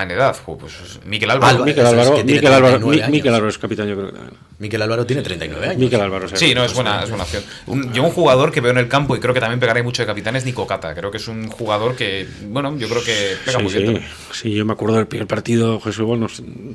[0.03, 0.36] En edad.
[0.45, 0.73] Pues
[1.05, 1.47] Miquel Álvaro.
[1.47, 1.65] Álvaro.
[1.65, 3.36] Miquel eso es Álvaro, que Miquel Álvaro, 39 Mi- Miquel años.
[3.38, 4.33] Álvaro es capitán, yo creo que también.
[4.60, 5.77] Miquel Álvaro tiene 39 años.
[5.79, 7.43] Miquel Álvaro, Sí, no, es buena, es buena opción.
[7.67, 10.01] Un, yo un jugador que veo en el campo y creo que también pegará mucho
[10.01, 10.95] de capitán es Nico Cata.
[10.95, 13.93] Creo que es un jugador que, bueno, yo creo que pega Sí, muy sí, bien.
[13.93, 14.12] también.
[14.31, 16.27] sí, yo me acuerdo del primer partido, Jesús, bueno,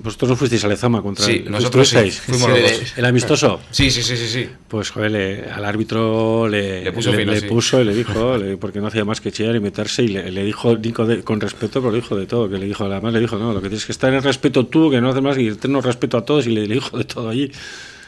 [0.02, 2.92] vosotros no fuisteis a Lezama contra Sí, el nosotros sí, fuimos Sí, los dos.
[2.98, 3.60] el amistoso.
[3.72, 4.48] Sí, sí, sí, sí, sí.
[4.68, 7.46] Pues joder, le- al árbitro le, Le puso fino, le sí.
[7.46, 10.30] puso y le dijo, le- porque no hacía más que chillar y meterse, y le,
[10.30, 13.11] le dijo Nico de- con respeto, pero le dijo de todo, que le dijo, además
[13.12, 15.38] le dijo, no, lo que tienes que estar en respeto tú, que no haces más
[15.38, 17.50] y tener respeto a todos, y le, dijo de todo allí.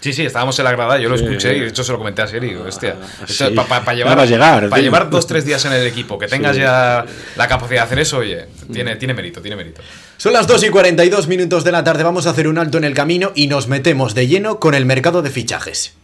[0.01, 1.25] Sí, sí, estábamos en la grada, yo lo Sí.
[1.25, 3.55] escuché y de hecho se lo comenté a hostia, Ah, esto sí.
[3.55, 6.61] pa- pa- llevar, llegar, pa llevar dos, tres días en el equipo, que tengas Sí.
[6.63, 9.81] ya la capacidad de hacer eso, oye, tiene, tiene mérito, tiene mérito.
[10.19, 12.03] Son las 2 y 42 minutos de la tarde.
[12.03, 14.85] Vamos a hacer un alto en el camino y nos metemos de lleno con el
[14.85, 15.95] mercado de fichajes.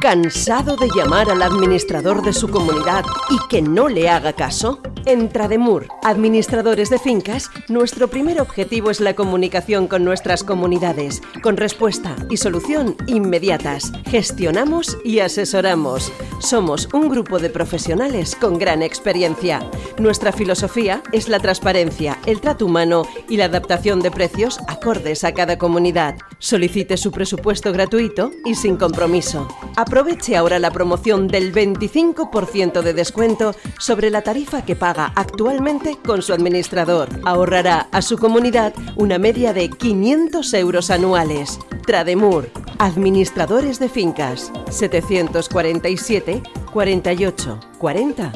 [0.00, 4.80] ¿Cansado de llamar al administrador de su comunidad y que no le haga caso?
[5.06, 11.58] En Trademur, administradores de fincas, nuestro primer objetivo es la comunicación con nuestras comunidades, con
[11.58, 13.92] respuesta y solución inmediatas.
[14.06, 16.10] Gestionamos y asesoramos.
[16.38, 19.60] Somos un grupo de profesionales con gran experiencia.
[19.98, 25.34] Nuestra filosofía es la transparencia, el trato humano y la adaptación de precios acordes a
[25.34, 26.16] cada comunidad.
[26.38, 29.48] Solicite su presupuesto gratuito y sin compromiso.
[29.76, 36.22] Aproveche ahora la promoción del 25% de descuento sobre la tarifa que paga actualmente con
[36.22, 37.08] su administrador.
[37.24, 41.58] Ahorrará a su comunidad una media de 500 euros anuales.
[41.86, 48.32] Trademur, administradores de fincas, 747 48 40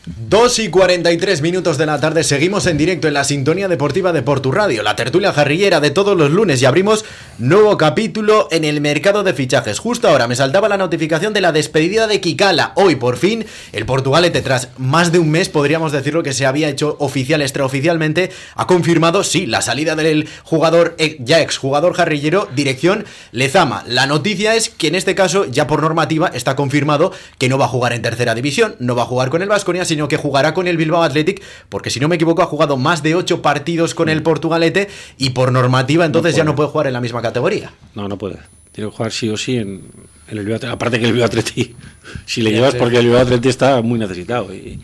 [0.05, 4.21] 2 y 43 minutos de la tarde, seguimos en directo en la sintonía deportiva de
[4.21, 7.05] Portu Radio, la tertulia jarrillera de todos los lunes y abrimos
[7.39, 9.79] nuevo capítulo en el mercado de fichajes.
[9.79, 12.73] Justo ahora me saltaba la notificación de la despedida de Kikala.
[12.75, 16.69] Hoy por fin el Portugalete tras más de un mes, podríamos decirlo que se había
[16.69, 22.47] hecho oficial extraoficialmente, ha confirmado sí la salida del jugador eh, ya ex jugador jarrillero
[22.55, 23.83] dirección Lezama.
[23.87, 27.65] La noticia es que en este caso ya por normativa está confirmado que no va
[27.65, 30.53] a jugar en tercera división, no va a jugar con el Vasconia, sino que jugará
[30.53, 33.95] con el Bilbao Athletic, porque si no me equivoco ha jugado más de 8 partidos
[33.95, 37.71] con el Portugalete y por normativa entonces ya no puede jugar en la misma categoría.
[37.93, 38.39] No, no puede.
[38.73, 39.83] Tiene que jugar sí o sí en,
[40.27, 40.75] en el Bilbao Athletic.
[40.75, 41.75] Aparte que el Bilbao Athletic,
[42.25, 44.53] si le llevas porque el Bilbao Athletic está muy necesitado.
[44.53, 44.81] Y,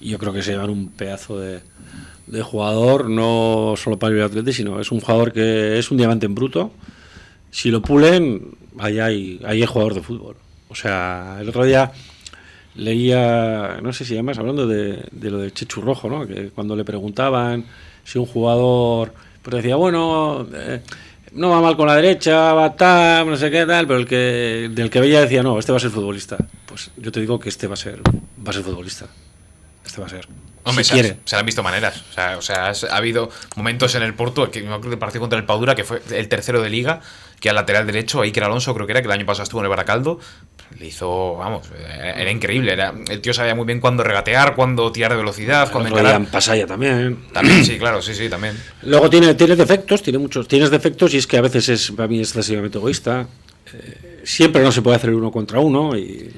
[0.00, 1.60] y yo creo que se llevan un pedazo de,
[2.26, 5.98] de jugador, no solo para el Bilbao Athletic, sino es un jugador que es un
[5.98, 6.72] diamante en bruto.
[7.50, 10.36] Si lo pulen, ahí hay, ahí hay jugador de fútbol.
[10.70, 11.92] O sea, el otro día
[12.74, 16.26] leía, no sé si además hablando de, de lo de Chechu Rojo, ¿no?
[16.26, 17.64] que cuando le preguntaban
[18.04, 20.80] si un jugador, pues decía, bueno, eh,
[21.32, 24.70] no va mal con la derecha, va tal, no sé qué tal, pero el que
[24.70, 26.36] del que veía decía, no, este va a ser futbolista.
[26.66, 29.06] Pues yo te digo que este va a ser, va a ser futbolista.
[29.84, 30.28] Este va a ser.
[30.64, 31.16] Hombre, si se, quiere.
[31.24, 32.02] se le han visto maneras.
[32.10, 35.38] O sea, o sea, ha habido momentos en el Porto, que me acuerdo partido contra
[35.38, 37.00] el Padura, que fue el tercero de liga,
[37.40, 39.66] que al lateral derecho, Iker Alonso creo que era, que el año pasado estuvo en
[39.66, 40.20] el Baracaldo,
[40.78, 42.72] le hizo, vamos, era, era increíble.
[42.72, 45.94] Era, el tío sabía muy bien cuándo regatear, cuándo tirar de velocidad, El cuándo en
[45.94, 46.30] encarar.
[46.30, 47.18] Pasaya también.
[47.32, 48.56] También, sí, claro, sí, sí, también.
[48.82, 52.08] Luego tiene, tiene defectos, tiene muchos, tienes defectos y es que a veces es para
[52.08, 53.26] mí excesivamente egoísta.
[53.72, 55.96] Eh, siempre no se puede hacer uno contra uno.
[55.96, 56.30] Y,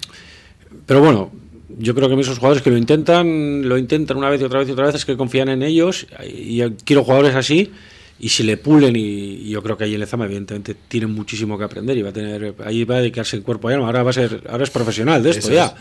[0.84, 1.30] pero bueno,
[1.78, 4.68] yo creo que esos jugadores que lo intentan, lo intentan una vez y otra vez
[4.68, 6.06] y otra vez, es que confían en ellos.
[6.24, 7.72] Y quiero jugadores así.
[8.18, 11.58] Y si le pulen, y, y yo creo que ahí en Lezama, evidentemente, tiene muchísimo
[11.58, 13.86] que aprender y va a tener, ahí va a dedicarse en cuerpo y alma.
[13.86, 15.66] Ahora va a ser, ahora es profesional de esto Eso ya.
[15.66, 15.72] es.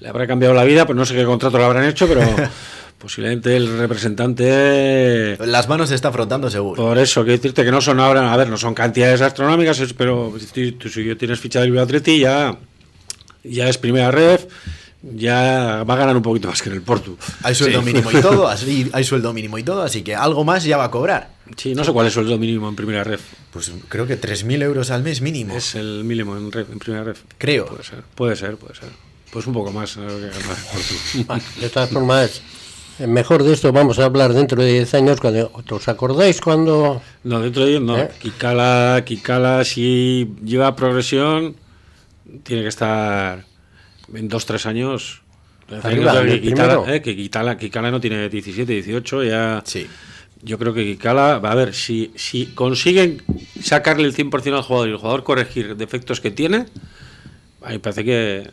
[0.00, 2.20] Le habrá cambiado la vida, pues no sé qué contrato le habrán hecho, pero
[2.98, 6.82] posiblemente el representante Las manos se está frotando seguro.
[6.84, 10.32] por eso, quiero decirte que no son ahora, a ver, no son cantidades astronómicas, pero
[10.38, 12.56] si tú, si tienes ficha del Athletic ya,
[13.44, 14.46] ya es primera ref,
[15.02, 17.16] ya va a ganar un poquito más que en el Porto.
[17.42, 17.86] Hay sueldo Sí.
[17.86, 20.84] mínimo y todo, así, hay sueldo mínimo y todo, así que algo más ya va
[20.84, 21.30] a cobrar.
[21.56, 23.20] Sí, no sé cuál es el sueldo mínimo en primera ref.
[23.52, 25.54] Pues creo que 3.000 euros al mes mínimo.
[25.54, 27.22] Es el mínimo en, primera ref.
[27.36, 27.66] Creo.
[27.66, 28.88] Puede ser, puede ser, puede ser.
[29.30, 29.94] Pues un poco más.
[29.94, 30.94] que gana el Porto.
[31.26, 32.42] Bueno, de todas formas,
[32.98, 35.20] eh, mejor de esto vamos a hablar dentro de 10 años.
[35.20, 37.02] Cuando, ¿Os acordáis cuando.?
[37.24, 37.98] No, dentro de ellos no.
[37.98, 38.10] ¿Eh?
[38.20, 41.56] Kikala, Kikala, si lleva progresión,
[42.44, 43.44] tiene que estar
[44.14, 45.22] en dos, tres años.
[45.82, 49.62] Arriba, que, Kikala, eh, que Kikala- Kikala no tiene 17, 18, ya.
[49.64, 49.86] Sí.
[50.42, 53.22] yo creo que Kikala, a ver, si, si consiguen
[53.62, 56.66] sacarle el 100% al jugador y el jugador corregir defectos que tiene,
[57.62, 58.50] a mí me parece que,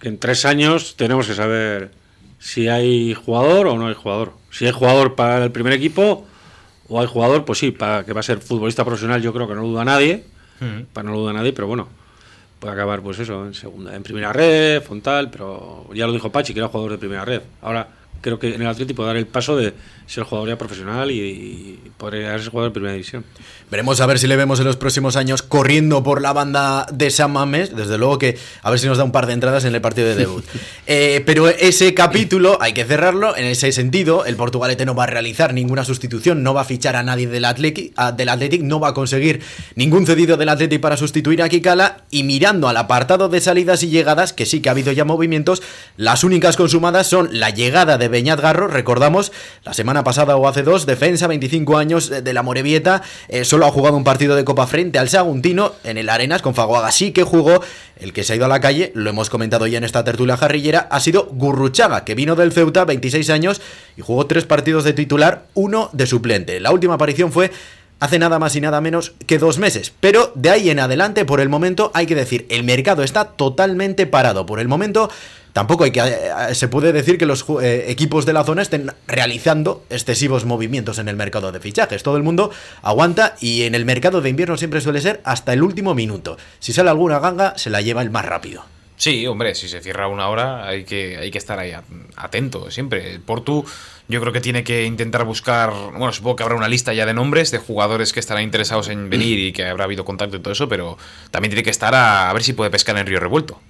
[0.00, 1.90] que en tres años tenemos que saber
[2.38, 4.32] si hay jugador o no hay jugador.
[4.50, 6.24] Si hay jugador para el primer equipo
[6.88, 9.54] o hay jugador, pues sí, para que va a ser futbolista profesional, yo creo que
[9.54, 10.24] no lo duda nadie,
[10.92, 11.88] para no lo duda nadie, pero bueno,
[12.58, 16.52] puede acabar pues eso, en segunda, en primera red, Fontal, pero ya lo dijo Pachi,
[16.52, 17.42] que era jugador de primera red.
[17.62, 17.88] Ahora
[18.20, 19.74] creo que en el Atlético puede dar el paso de
[20.06, 23.24] ser jugador ya profesional y, y poder ser jugador de primera división.
[23.70, 27.10] Veremos a ver si le vemos en los próximos años corriendo por la banda de
[27.10, 27.76] San Mamés.
[27.76, 30.08] Desde luego que a ver si nos da un par de entradas en el partido
[30.08, 30.44] de debut.
[30.90, 33.36] Eh, pero ese capítulo hay que cerrarlo.
[33.36, 36.96] En ese sentido, el Portugalete no va a realizar ninguna sustitución, no va a fichar
[36.96, 39.42] a nadie del Athletic, a- del Athletic no va a conseguir
[39.74, 42.04] ningún cedido del Athletic para sustituir a Kikala.
[42.10, 45.62] Y mirando al apartado de salidas y llegadas, que sí que ha habido ya movimientos,
[45.98, 49.32] las únicas consumadas son la llegada de Beñat Garro, recordamos,
[49.64, 53.66] la semana pasada o hace dos, defensa, 25 años eh, de la Morevieta, eh, solo
[53.66, 56.90] ha jugado un partido de Copa frente al Saguntino en el Arenas con Faguaga.
[56.90, 57.62] Sí que jugó,
[58.00, 60.36] el que se ha ido a la calle, lo hemos comentado ya en esta tertulia
[60.36, 63.60] jarrillera, ha sido Gurruchaga, que vino del Ceuta, 26 años,
[63.96, 66.60] y jugó tres partidos de titular, uno de suplente.
[66.60, 67.50] La última aparición fue
[68.00, 69.92] hace nada más y nada menos que dos meses.
[70.00, 74.06] Pero de ahí en adelante, por el momento, hay que decir, el mercado está totalmente
[74.06, 74.46] parado.
[74.46, 75.10] Por el momento,
[75.52, 78.92] tampoco hay que, eh, se puede decir que los eh, equipos de la zona estén
[79.06, 82.02] realizando excesivos movimientos en el mercado de fichajes.
[82.02, 82.50] Todo el mundo
[82.82, 86.36] aguanta y en el mercado de invierno siempre suele ser hasta el último minuto.
[86.60, 88.64] Si sale alguna ganga, se la lleva el más rápido.
[88.98, 91.72] Sí, hombre, si se cierra una hora hay que, hay que estar ahí
[92.16, 93.12] atento siempre.
[93.12, 93.64] El Portu
[94.08, 97.12] yo creo que tiene que intentar buscar, bueno, supongo que habrá una lista ya de
[97.12, 100.52] nombres de jugadores que estarán interesados en venir y que habrá habido contacto y todo
[100.52, 100.96] eso, pero
[101.30, 103.60] también tiene que estar a, a ver si puede pescar en Río Revuelto.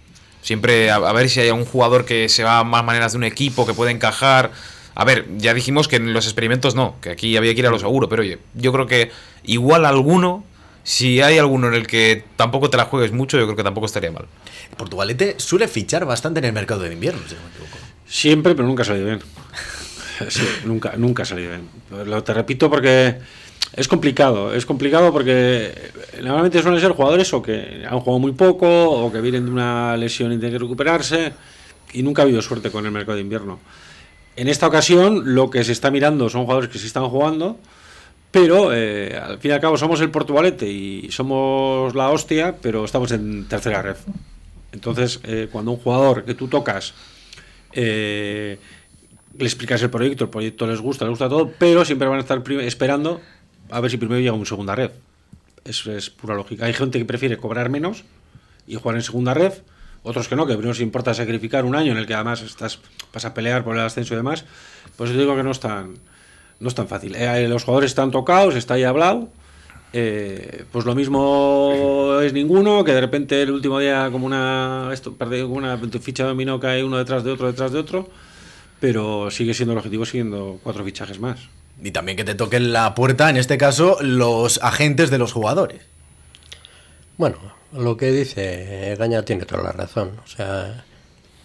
[0.41, 3.19] Siempre a, a ver si hay un jugador que se va a más maneras de
[3.19, 4.53] un equipo, que puede encajar.
[4.95, 7.71] A ver, ya dijimos que en los experimentos no, que aquí había que ir a
[7.71, 9.11] lo seguro, pero oye, yo creo que
[9.43, 10.45] igual alguno,
[10.85, 13.87] si hay alguno en el que tampoco te la juegues mucho, yo creo que tampoco
[13.87, 14.27] estaría mal.
[14.71, 17.79] El Portugalete suele fichar bastante en el mercado de invierno, si no me equivoco.
[18.07, 19.21] Siempre, pero nunca ha salido bien.
[20.29, 22.09] Sí, nunca, nunca salido bien.
[22.09, 23.17] Lo te repito porque
[23.75, 24.55] es complicado.
[24.55, 25.73] Es complicado porque
[26.23, 29.97] normalmente suelen ser jugadores o que han jugado muy poco o que vienen de una
[29.97, 31.33] lesión y tienen que recuperarse
[31.93, 33.59] y nunca ha habido suerte con el mercado de invierno.
[34.37, 37.59] En esta ocasión lo que se está mirando son jugadores que sí están jugando,
[38.31, 42.85] pero eh, al fin y al cabo somos el Portugalete y somos la hostia, pero
[42.85, 43.97] estamos en tercera red.
[44.71, 46.95] Entonces, eh, cuando un jugador que tú tocas
[47.73, 48.59] eh,
[49.39, 52.21] le explicas el proyecto, el proyecto les gusta, les gusta todo, pero siempre van a
[52.21, 53.21] estar esperando
[53.71, 54.91] a ver si primero llega un segunda red.
[55.65, 56.67] Eso es pura lógica.
[56.67, 58.05] Hay gente que prefiere cobrar menos
[58.67, 59.53] y jugar en segunda red,
[60.03, 62.79] otros que no, que primero se importa sacrificar un año en el que además estás
[63.13, 64.45] vas a pelear por el ascenso y demás.
[64.97, 65.95] Pues yo digo que no es tan,
[66.61, 67.15] no es tan fácil.
[67.17, 69.29] Eh, los jugadores están tocados, está ahí hablado.
[69.93, 75.15] eh, pues lo mismo es ninguno, que de repente el último día como una esto
[75.15, 78.09] perdí una ficha dominó cae uno detrás de otro detrás de otro,
[78.81, 81.41] pero sigue siendo el objetivo siguiendo cuatro fichajes más.
[81.83, 85.83] Y también que te toquen la puerta, en este caso, los agentes de los jugadores.
[87.17, 87.39] Bueno,
[87.73, 90.13] lo que dice Gaña tiene toda la razón.
[90.25, 90.85] O sea,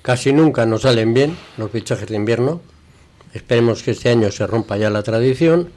[0.01, 2.61] casi nunca nos salen bien los fichajes de invierno.
[3.33, 5.69] Esperemos que este año se rompa ya la tradición.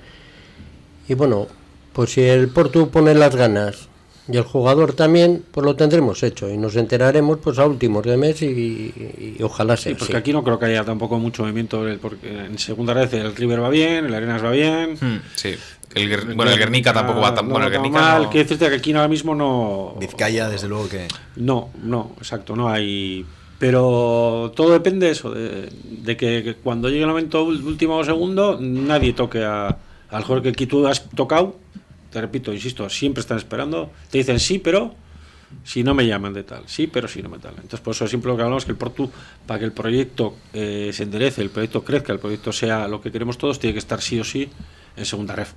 [1.08, 1.48] Y bueno,
[1.92, 3.88] pues si el Porto pone las ganas
[4.28, 8.16] y el jugador también, pues lo tendremos hecho y nos enteraremos pues a últimos de
[8.16, 10.16] mes y, y- y ojalá Sí, sea porque así.
[10.18, 13.62] aquí no creo que haya tampoco mucho movimiento, el- porque en segunda red el River
[13.62, 14.94] va bien, el Arenas va bien.
[15.00, 15.54] Hmm, sí.
[15.94, 17.66] El, bueno, el Guernica tampoco va tan no bueno.
[17.66, 18.22] El Guernica mal.
[18.24, 19.94] no- Quiero decirte que aquí ahora mismo no.
[19.98, 21.06] Vizcaya, desde luego que.
[21.36, 23.24] No, no, exacto, no hay.
[23.58, 25.70] Pero todo depende de eso, de,
[26.02, 29.68] de que, que cuando llegue el momento último segundo, nadie toque a,
[30.10, 31.56] al jugador que aquí tú has tocado.
[32.16, 33.90] Te repito, insisto, siempre están esperando.
[34.10, 34.94] Te dicen sí, pero
[35.64, 36.62] si no me llaman de tal.
[36.64, 37.52] Sí, pero si no me tal.
[37.56, 39.10] Entonces, por eso siempre lo que hablamos que el Portu,
[39.46, 43.12] para que el proyecto eh, se enderece, el proyecto crezca, el proyecto sea lo que
[43.12, 44.48] queremos todos, tiene que estar sí o sí
[44.96, 45.52] en segunda ref.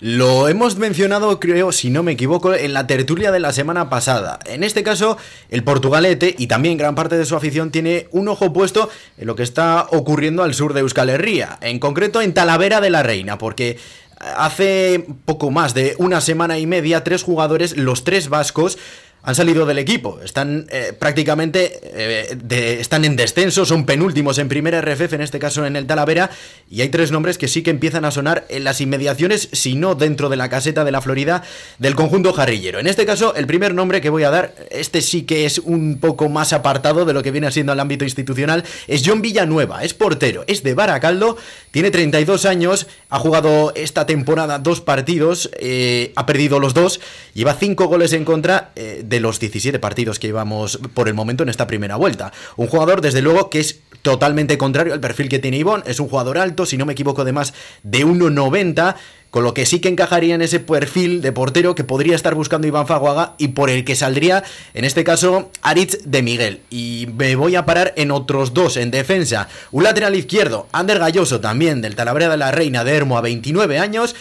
[0.00, 4.38] Lo hemos mencionado, creo, si no me equivoco, en la tertulia de la semana pasada.
[4.44, 5.16] En este caso,
[5.50, 9.36] el Portugalete y también gran parte de su afición tiene un ojo puesto en lo
[9.36, 13.38] que está ocurriendo al sur de Euskal Herria, en concreto en Talavera de la Reina,
[13.38, 13.78] porque
[14.20, 18.78] hace poco más de una semana y media, tres jugadores, los tres vascos,
[19.24, 20.20] han salido del equipo.
[20.22, 25.64] Están eh, prácticamente eh, están en descenso, son penúltimos en primera RFF, en este caso
[25.64, 26.30] en el Talavera.
[26.70, 29.94] Y hay tres nombres que sí que empiezan a sonar en las inmediaciones, si no
[29.94, 31.42] dentro de la caseta de la Florida
[31.78, 32.78] del conjunto jarrillero.
[32.78, 35.98] En este caso, el primer nombre que voy a dar, este sí que es un
[35.98, 39.84] poco más apartado de lo que viene siendo el ámbito institucional, es John Villanueva.
[39.84, 41.38] Es portero, es de Baracaldo,
[41.70, 47.00] tiene 32 años, ha jugado esta temporada dos partidos, eh, ha perdido los dos,
[47.32, 48.72] lleva 5 goles en contra
[49.14, 52.32] de los 17 partidos que llevamos por el momento en esta primera vuelta.
[52.56, 56.08] Un jugador, desde luego, que es totalmente contrario al perfil que tiene Ivón, es un
[56.08, 57.54] jugador alto, si no me equivoco, de más
[57.84, 58.96] de 1,90.
[59.30, 62.68] Con lo que sí que encajaría en ese perfil de portero que podría estar buscando
[62.68, 64.44] Iván Faguaga y por el que saldría,
[64.74, 66.60] en este caso, Aritz de Miguel.
[66.70, 69.48] Y me voy a parar en otros dos en defensa.
[69.72, 73.78] Un lateral izquierdo, Ander Galloso también, del Talavera de la Reina de Hermo a 29
[73.78, 74.14] años.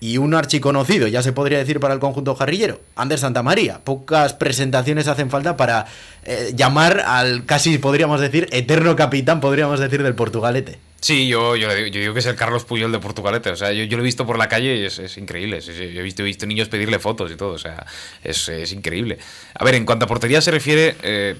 [0.00, 3.80] Y un archiconocido, ya se podría decir para el conjunto jarrillero, Ander Santamaría.
[3.82, 5.86] Pocas presentaciones hacen falta para
[6.24, 10.78] eh, llamar al casi, podríamos decir, eterno capitán, podríamos decir, del Portugalete.
[11.00, 13.50] Sí, yo, yo, digo- yo digo que es el Carlos Puyol de Portugalete.
[13.50, 15.60] O sea, yo, yo lo he visto por la calle y es, increíble.
[15.62, 17.50] Sí, sí, yo he visto, he visto niños pedirle fotos y todo.
[17.54, 17.84] O sea,
[18.22, 19.18] es, es increíble.
[19.54, 21.36] A ver, en cuanto a portería se refiere, eh,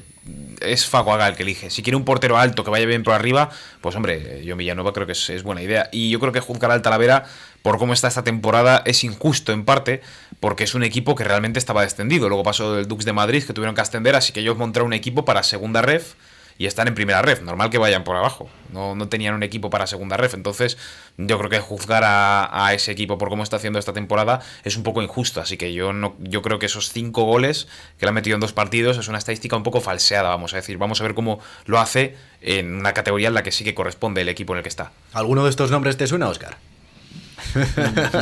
[0.60, 1.70] es Faguaga el que elige.
[1.70, 3.50] Si quiere un portero alto que vaya bien por arriba,
[3.80, 5.88] pues hombre, yo Villanueva creo que es, es buena idea.
[5.90, 7.24] Y yo creo que juzgar al Talavera
[7.68, 10.00] por cómo está esta temporada es injusto en parte,
[10.40, 12.30] porque es un equipo que realmente estaba descendido.
[12.30, 14.94] Luego pasó del Dux de Madrid que tuvieron que ascender, así que ellos montaron un
[14.94, 16.14] equipo para segunda ref
[16.56, 17.42] y están en primera ref.
[17.42, 18.48] Normal que vayan por abajo.
[18.72, 20.32] No, no tenían un equipo para segunda ref.
[20.32, 20.78] Entonces,
[21.18, 24.78] yo creo que juzgar a, a ese equipo por cómo está haciendo esta temporada es
[24.78, 25.42] un poco injusto.
[25.42, 28.40] Así que yo no, yo creo que esos cinco goles que le han metido en
[28.40, 30.78] dos partidos es una estadística un poco falseada, vamos a decir.
[30.78, 34.22] Vamos a ver cómo lo hace en una categoría en la que sí que corresponde
[34.22, 34.90] el equipo en el que está.
[35.12, 36.56] ¿Alguno de estos nombres te suena, Oscar?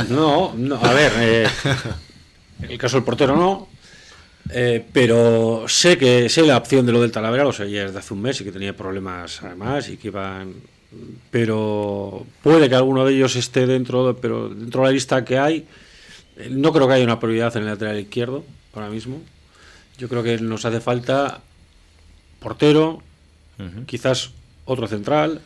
[0.09, 1.47] No, no, a ver, eh,
[2.69, 3.67] el caso del portero no,
[4.49, 7.99] eh, pero sé que sé la opción de lo del Talavera, lo sé ya desde
[7.99, 10.53] hace un mes y que tenía problemas además y que iban,
[11.31, 15.37] pero puede que alguno de ellos esté dentro, de- pero dentro de la lista que
[15.37, 15.65] hay,
[16.37, 19.21] eh, no creo que haya una prioridad en el lateral izquierdo ahora mismo.
[19.97, 21.41] Yo creo que nos hace falta
[22.39, 23.01] portero,
[23.87, 24.29] quizás
[24.65, 25.41] otro central,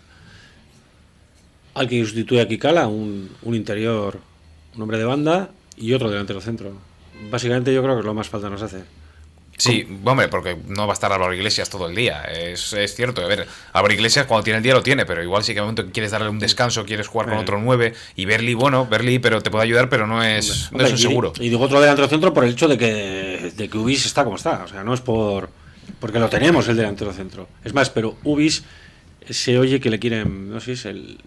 [1.74, 4.20] alguien que sustituya a Kikala, un, un interior,
[4.76, 6.74] un hombre de banda y otro delantero centro.
[7.30, 8.84] Básicamente yo creo que es lo más falta nos hace.
[9.58, 12.24] Sí, hombre, porque no va a estar Álvaro Iglesias todo el día.
[12.24, 13.22] Es, es cierto.
[13.24, 15.86] A ver, Álvaro Iglesias cuando tiene el día lo tiene, pero igual sí que momento
[15.86, 17.42] que quieres darle un descanso, quieres jugar con Eh.
[17.42, 17.94] otro 9.
[18.16, 21.02] Y Berli, bueno, Berli, pero te puede ayudar, pero no es, no es un y-
[21.02, 21.34] seguro.
[21.40, 24.38] Y, digo otro delantero centro por el hecho de que, de que Ubis está como
[24.38, 24.64] está.
[24.64, 25.50] O sea, no es por.
[26.00, 27.48] Porque lo tenemos el delantero centro.
[27.64, 28.64] Es más, pero Ubis
[29.30, 30.50] se oye que le quieren.
[30.50, 31.18] No sé si es el.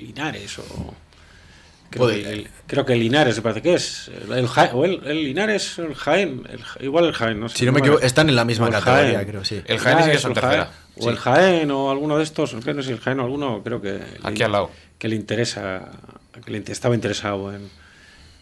[0.00, 0.94] Linares o.
[1.90, 2.22] Creo Puede.
[2.22, 4.10] que, el, creo que el Linares me parece que es.
[4.30, 6.46] El, Ja- o el, el Linares, el Jaén.
[6.50, 7.58] el Ja- igual el Jaén, no sé.
[7.58, 9.28] Si no me equivoco, están en la misma categoría, Jaén.
[9.28, 9.60] creo, sí.
[9.66, 10.64] El Jaén sí que en el tercera.
[10.66, 11.08] Jaén, O Sí.
[11.08, 12.54] el Jaén o alguno de estos.
[12.54, 14.00] No sé si el Jaén o alguno, creo que.
[14.22, 14.70] Aquí le- al lado.
[14.98, 15.90] Que le interesa.
[16.44, 17.68] Que le estaba interesado en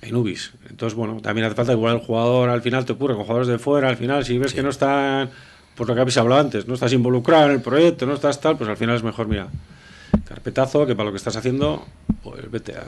[0.01, 0.53] en Ubis.
[0.71, 3.59] Entonces, bueno, también hace falta igual el jugador al final te ocurre con jugadores de
[3.59, 5.29] fuera, al final si ves que no están,
[5.75, 8.57] por lo que habéis hablado antes, no estás involucrado en el proyecto, no estás tal,
[8.57, 9.49] pues al final es mejor, mira,
[10.27, 11.87] carpetazo, que para lo que estás haciendo,
[12.23, 12.85] pues vete a,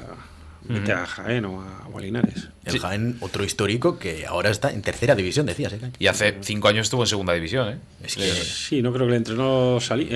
[0.65, 2.49] vete a Jaén o a, o a Linares.
[2.65, 5.81] El Jaén, otro histórico que ahora está en tercera división, decías, ¿eh?
[5.99, 7.79] Y hace cinco años estuvo en segunda división, ¿eh?
[8.05, 10.09] Es que- Sí, no creo que le entrenó Sali, eh,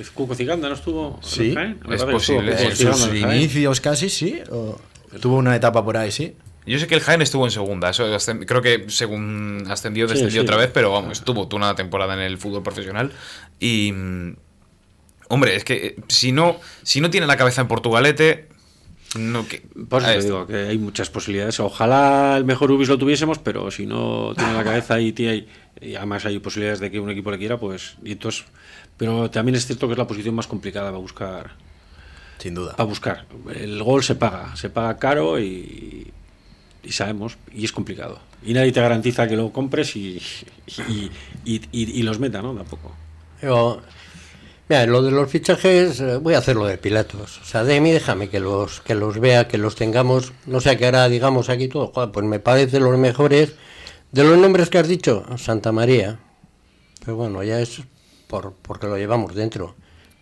[0.00, 1.78] eh, Cuco Ciganda, ¿no estuvo Sí, Jaén?
[1.90, 2.52] Es posible.
[2.62, 4.40] En sus inicios casi, sí.
[4.50, 4.78] o-
[5.20, 6.34] tuvo una etapa por ahí, sí.
[6.66, 7.90] Yo sé que el Jaén estuvo en segunda.
[7.90, 8.04] Eso
[8.44, 10.44] creo que según ascendió, descendió sí.
[10.44, 13.12] otra vez, pero vamos, estuvo tuvo una temporada en el fútbol profesional.
[13.60, 13.92] Y.
[15.28, 18.48] Hombre, es que eh, si no, si no tiene la cabeza en Portugalete.
[19.16, 21.58] No, que, Por eso te digo que hay muchas posibilidades.
[21.60, 25.46] Ojalá el mejor Ubis lo tuviésemos, pero si no tiene la cabeza y, tiene,
[25.80, 27.96] y además hay posibilidades de que un equipo le quiera, pues.
[28.04, 28.44] Y entonces,
[28.96, 31.52] pero también es cierto que es la posición más complicada para buscar.
[32.38, 32.76] Sin duda.
[32.76, 33.26] Para buscar.
[33.54, 36.12] El gol se paga, se paga caro y,
[36.82, 38.20] y sabemos, y es complicado.
[38.44, 40.20] Y nadie te garantiza que lo compres y,
[40.88, 41.10] y,
[41.44, 42.52] y, y- y los meta, ¿no?
[42.54, 42.94] Tampoco.
[43.40, 43.80] Yo,
[44.68, 47.40] mira, lo de los fichajes, eh, voy a hacerlo de Pilatos.
[47.40, 50.32] O sea, de mí déjame que los, que los vea, que los tengamos.
[50.46, 53.54] No sé, que ahora digamos aquí todo, pues me parece los mejores.
[54.12, 56.18] De los nombres que has dicho, Santa María.
[57.00, 57.82] Pero bueno, ya es
[58.26, 59.74] por, porque lo llevamos dentro.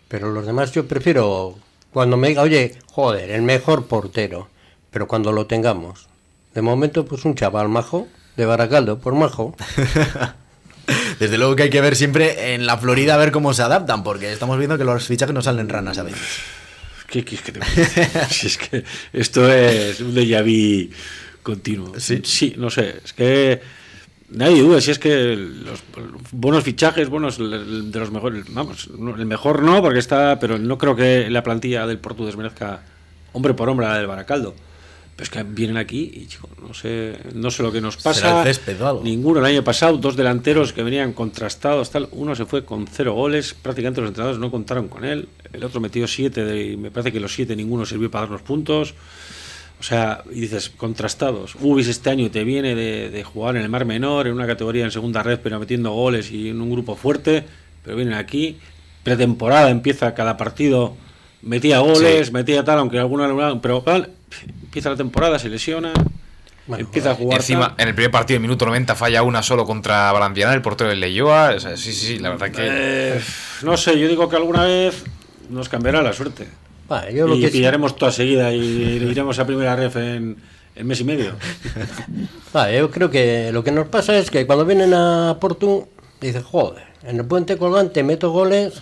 [0.07, 1.55] Pero los demás yo prefiero,
[1.91, 4.49] cuando me diga, oye, joder, el mejor portero.
[4.91, 6.07] Pero cuando lo tengamos.
[6.53, 9.55] De momento, pues un chaval majo, de Baracaldo, por majo.
[11.19, 14.03] Desde luego que hay que ver siempre en la Florida a ver cómo se adaptan,
[14.03, 16.21] porque estamos viendo que los fichajes no salen ranas a veces.
[17.07, 18.09] ¿Qué que te cuente?
[18.29, 18.83] Si es que
[19.13, 20.89] esto es un déjà vu
[21.43, 21.93] continuo.
[21.99, 22.21] Sí.
[22.23, 22.99] Sí, no sé.
[23.03, 23.61] Es que
[24.29, 25.83] Nadie duda, si es que los
[26.31, 30.95] buenos fichajes, buenos de los mejores, vamos, el mejor no, porque está, pero no creo
[30.95, 32.81] que la plantilla del Porto desmerezca
[33.33, 34.55] hombre por hombre la del Baracaldo.
[35.15, 38.43] Pero es que vienen aquí y chico, no sé, no sé lo que nos pasa.
[39.01, 42.09] Ninguno el año pasado, dos delanteros que venían contrastados, tal.
[42.11, 45.29] Uno se fue con cero goles, prácticamente los entrenadores no contaron con él.
[45.53, 48.93] El otro metió siete y me parece que los siete ninguno sirvió para darnos puntos.
[49.79, 51.55] O sea, y dices, contrastados.
[51.61, 54.91] Ubis este año te viene de, jugar en el Mar Menor, en una categoría en
[54.91, 57.45] segunda red, pero metiendo goles y en un grupo fuerte,
[57.83, 58.57] pero vienen aquí.
[59.03, 60.95] Pretemporada empieza cada partido,
[61.41, 63.61] metía goles, metía tal, aunque alguna.
[63.61, 63.83] Pero
[64.61, 65.93] empieza la temporada, se lesiona.
[66.67, 67.39] empieza a jugar.
[67.39, 70.89] Encima, en el primer partido, en minuto 90, falla una solo contra Valenciana, el portero
[70.89, 71.55] del Leyoa.
[71.55, 72.61] O sí, sí, sí, la verdad que.
[72.61, 73.21] Eh,
[73.63, 75.03] no sé, yo digo que alguna vez
[75.49, 76.47] nos cambiará la suerte.
[77.35, 80.37] y pillaremos toda seguida y iremos a primera ref en,
[80.83, 81.33] mes y medio.
[82.73, 85.87] yo creo que lo que nos pasa es que cuando vienen a Porto,
[86.19, 88.81] dicen, joder, en el puente colgante meto goles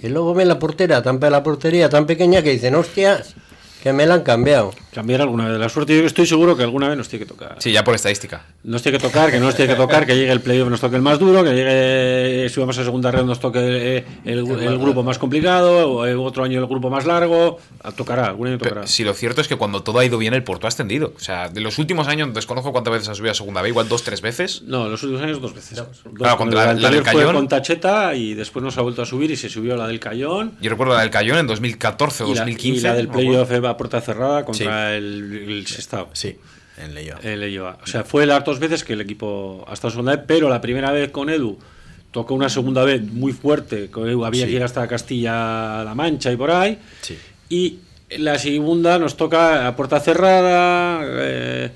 [0.00, 3.34] y luego ven la portera, tan la portería tan pequeña que dicen, hostias,
[3.82, 4.72] que me la han cambiado.
[4.94, 5.98] Cambiar alguna vez de la suerte.
[5.98, 7.56] Yo estoy seguro que alguna vez nos tiene que tocar.
[7.58, 8.42] Sí, ya por estadística.
[8.62, 10.80] Nos tiene que tocar, que no nos tiene que tocar, que llegue el playoff nos
[10.80, 15.02] toque el más duro, que llegue, si vamos a segunda red, nos toque el, grupo
[15.02, 17.58] más complicado, o otro año el grupo más largo.
[17.96, 18.86] Tocará, algún año tocará.
[18.86, 21.12] sí, lo cierto es que cuando todo ha ido bien, el Porto ha ascendido.
[21.16, 23.88] O sea, de los últimos años, desconozco cuántas veces ha subido a segunda B, igual
[23.88, 24.62] dos, tres veces.
[24.62, 25.82] No, los últimos años dos veces.
[26.14, 27.34] claro, con la, del Cayón.
[27.34, 30.52] con Tacheta y después nos ha vuelto a subir y se subió la del Cayón.
[30.60, 32.78] Yo recuerdo la del Cayón en 2014 o 2015.
[32.78, 36.10] y la del playoff a puerta cerrada contra el el Sestao.
[36.12, 36.36] Sí,
[36.76, 37.78] en Leyoa.
[37.82, 40.60] O sea, fue las dos veces que el equipo ha estado segunda vez, pero la
[40.60, 41.58] primera vez con Edu
[42.10, 46.36] tocó una segunda vez muy fuerte, con Edu había que ir hasta Castilla-La Mancha y
[46.36, 46.78] por ahí.
[47.48, 47.78] Y
[48.18, 51.00] la segunda nos toca a puerta cerrada.
[51.04, 51.70] Eh,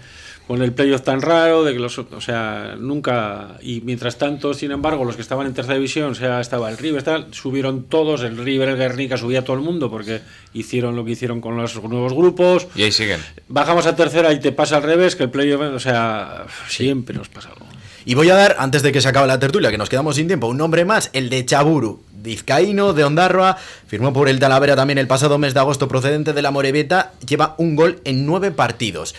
[0.49, 4.70] con el playoff tan raro, de que los, o sea, nunca, y mientras tanto, sin
[4.70, 8.22] embargo, los que estaban en tercera división, o sea, estaba el River, tal, subieron todos,
[8.22, 10.22] el River, el Guernica, subía todo el mundo, porque
[10.55, 12.66] hicieron lo que hicieron con los nuevos grupos.
[12.74, 13.20] Y ahí siguen.
[13.49, 17.28] Bajamos a tercera y te pasa al revés, que el playoff, o sea, siempre nos
[17.28, 17.66] pasa algo.
[18.07, 20.28] Y voy a dar, antes de que se acabe la tertulia, que nos quedamos sin
[20.28, 24.96] tiempo, un nombre más, el de Chaburu, vizcaíno de Ondarroa, firmó por el Talavera también
[24.96, 29.14] el pasado mes de agosto procedente de la Moreveta, lleva un gol en nueve partidos.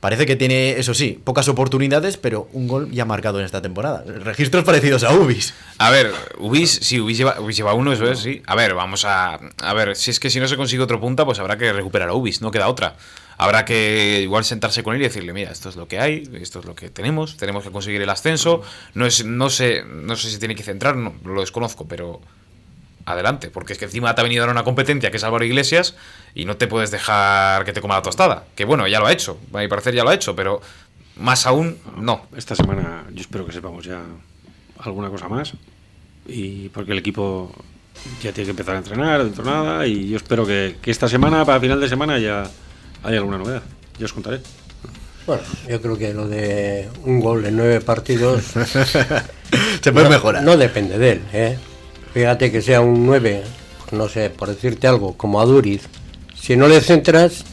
[0.00, 4.02] Parece que tiene, eso sí, pocas oportunidades, pero un gol ya marcado en esta temporada.
[4.06, 5.52] Registros parecidos a Ubis.
[5.76, 8.42] A ver, Ubis, sí, Ubis lleva, uno, eso es, sí.
[8.46, 9.38] A ver, vamos a.
[9.58, 12.08] A ver, si es que si no se consigue otro punta, pues habrá que recuperar
[12.08, 12.96] a Ubis, no queda otra.
[13.36, 16.60] Habrá que igual sentarse con él y decirle, mira, esto es lo que hay, esto
[16.60, 18.62] es lo que tenemos, tenemos que conseguir el ascenso.
[18.94, 22.22] No es, no sé, no sé si tiene que centrar, no, lo desconozco, pero
[23.12, 25.96] adelante, porque es que encima te ha venido a una competencia que es Álvaro Iglesias
[26.34, 28.44] y no te puedes dejar que te coma la tostada.
[28.54, 30.60] Que bueno, ya lo ha hecho, a mi parecer ya lo ha hecho, pero
[31.16, 32.26] más aún no.
[32.36, 34.00] Esta semana yo espero que sepamos ya
[34.78, 35.52] alguna cosa más
[36.26, 37.52] y porque el equipo
[38.22, 41.44] ya tiene que empezar a entrenar dentro de nada y yo espero que, esta semana,
[41.44, 42.44] para final de semana, ya
[43.02, 43.62] haya alguna novedad.
[43.98, 44.40] Yo os contaré.
[45.26, 48.42] Bueno, yo creo que lo de un gol en nueve partidos
[49.82, 50.42] se puede mejorar.
[50.42, 51.58] No depende de él, ¿eh?
[52.12, 53.42] Fíjate que sea un 9,
[53.92, 55.82] no sé, por decirte algo, como a Duriz.
[56.34, 57.44] Si no le centras,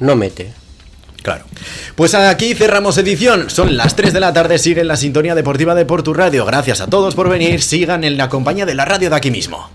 [0.00, 0.52] no mete.
[1.22, 1.44] Claro.
[1.94, 3.48] Pues aquí cerramos edición.
[3.48, 4.58] Son las 3 de la tarde.
[4.58, 6.44] Siguen la sintonía deportiva de Portu Radio.
[6.44, 7.62] Gracias a todos por venir.
[7.62, 9.70] Sigan en la compañía de la radio de aquí mismo.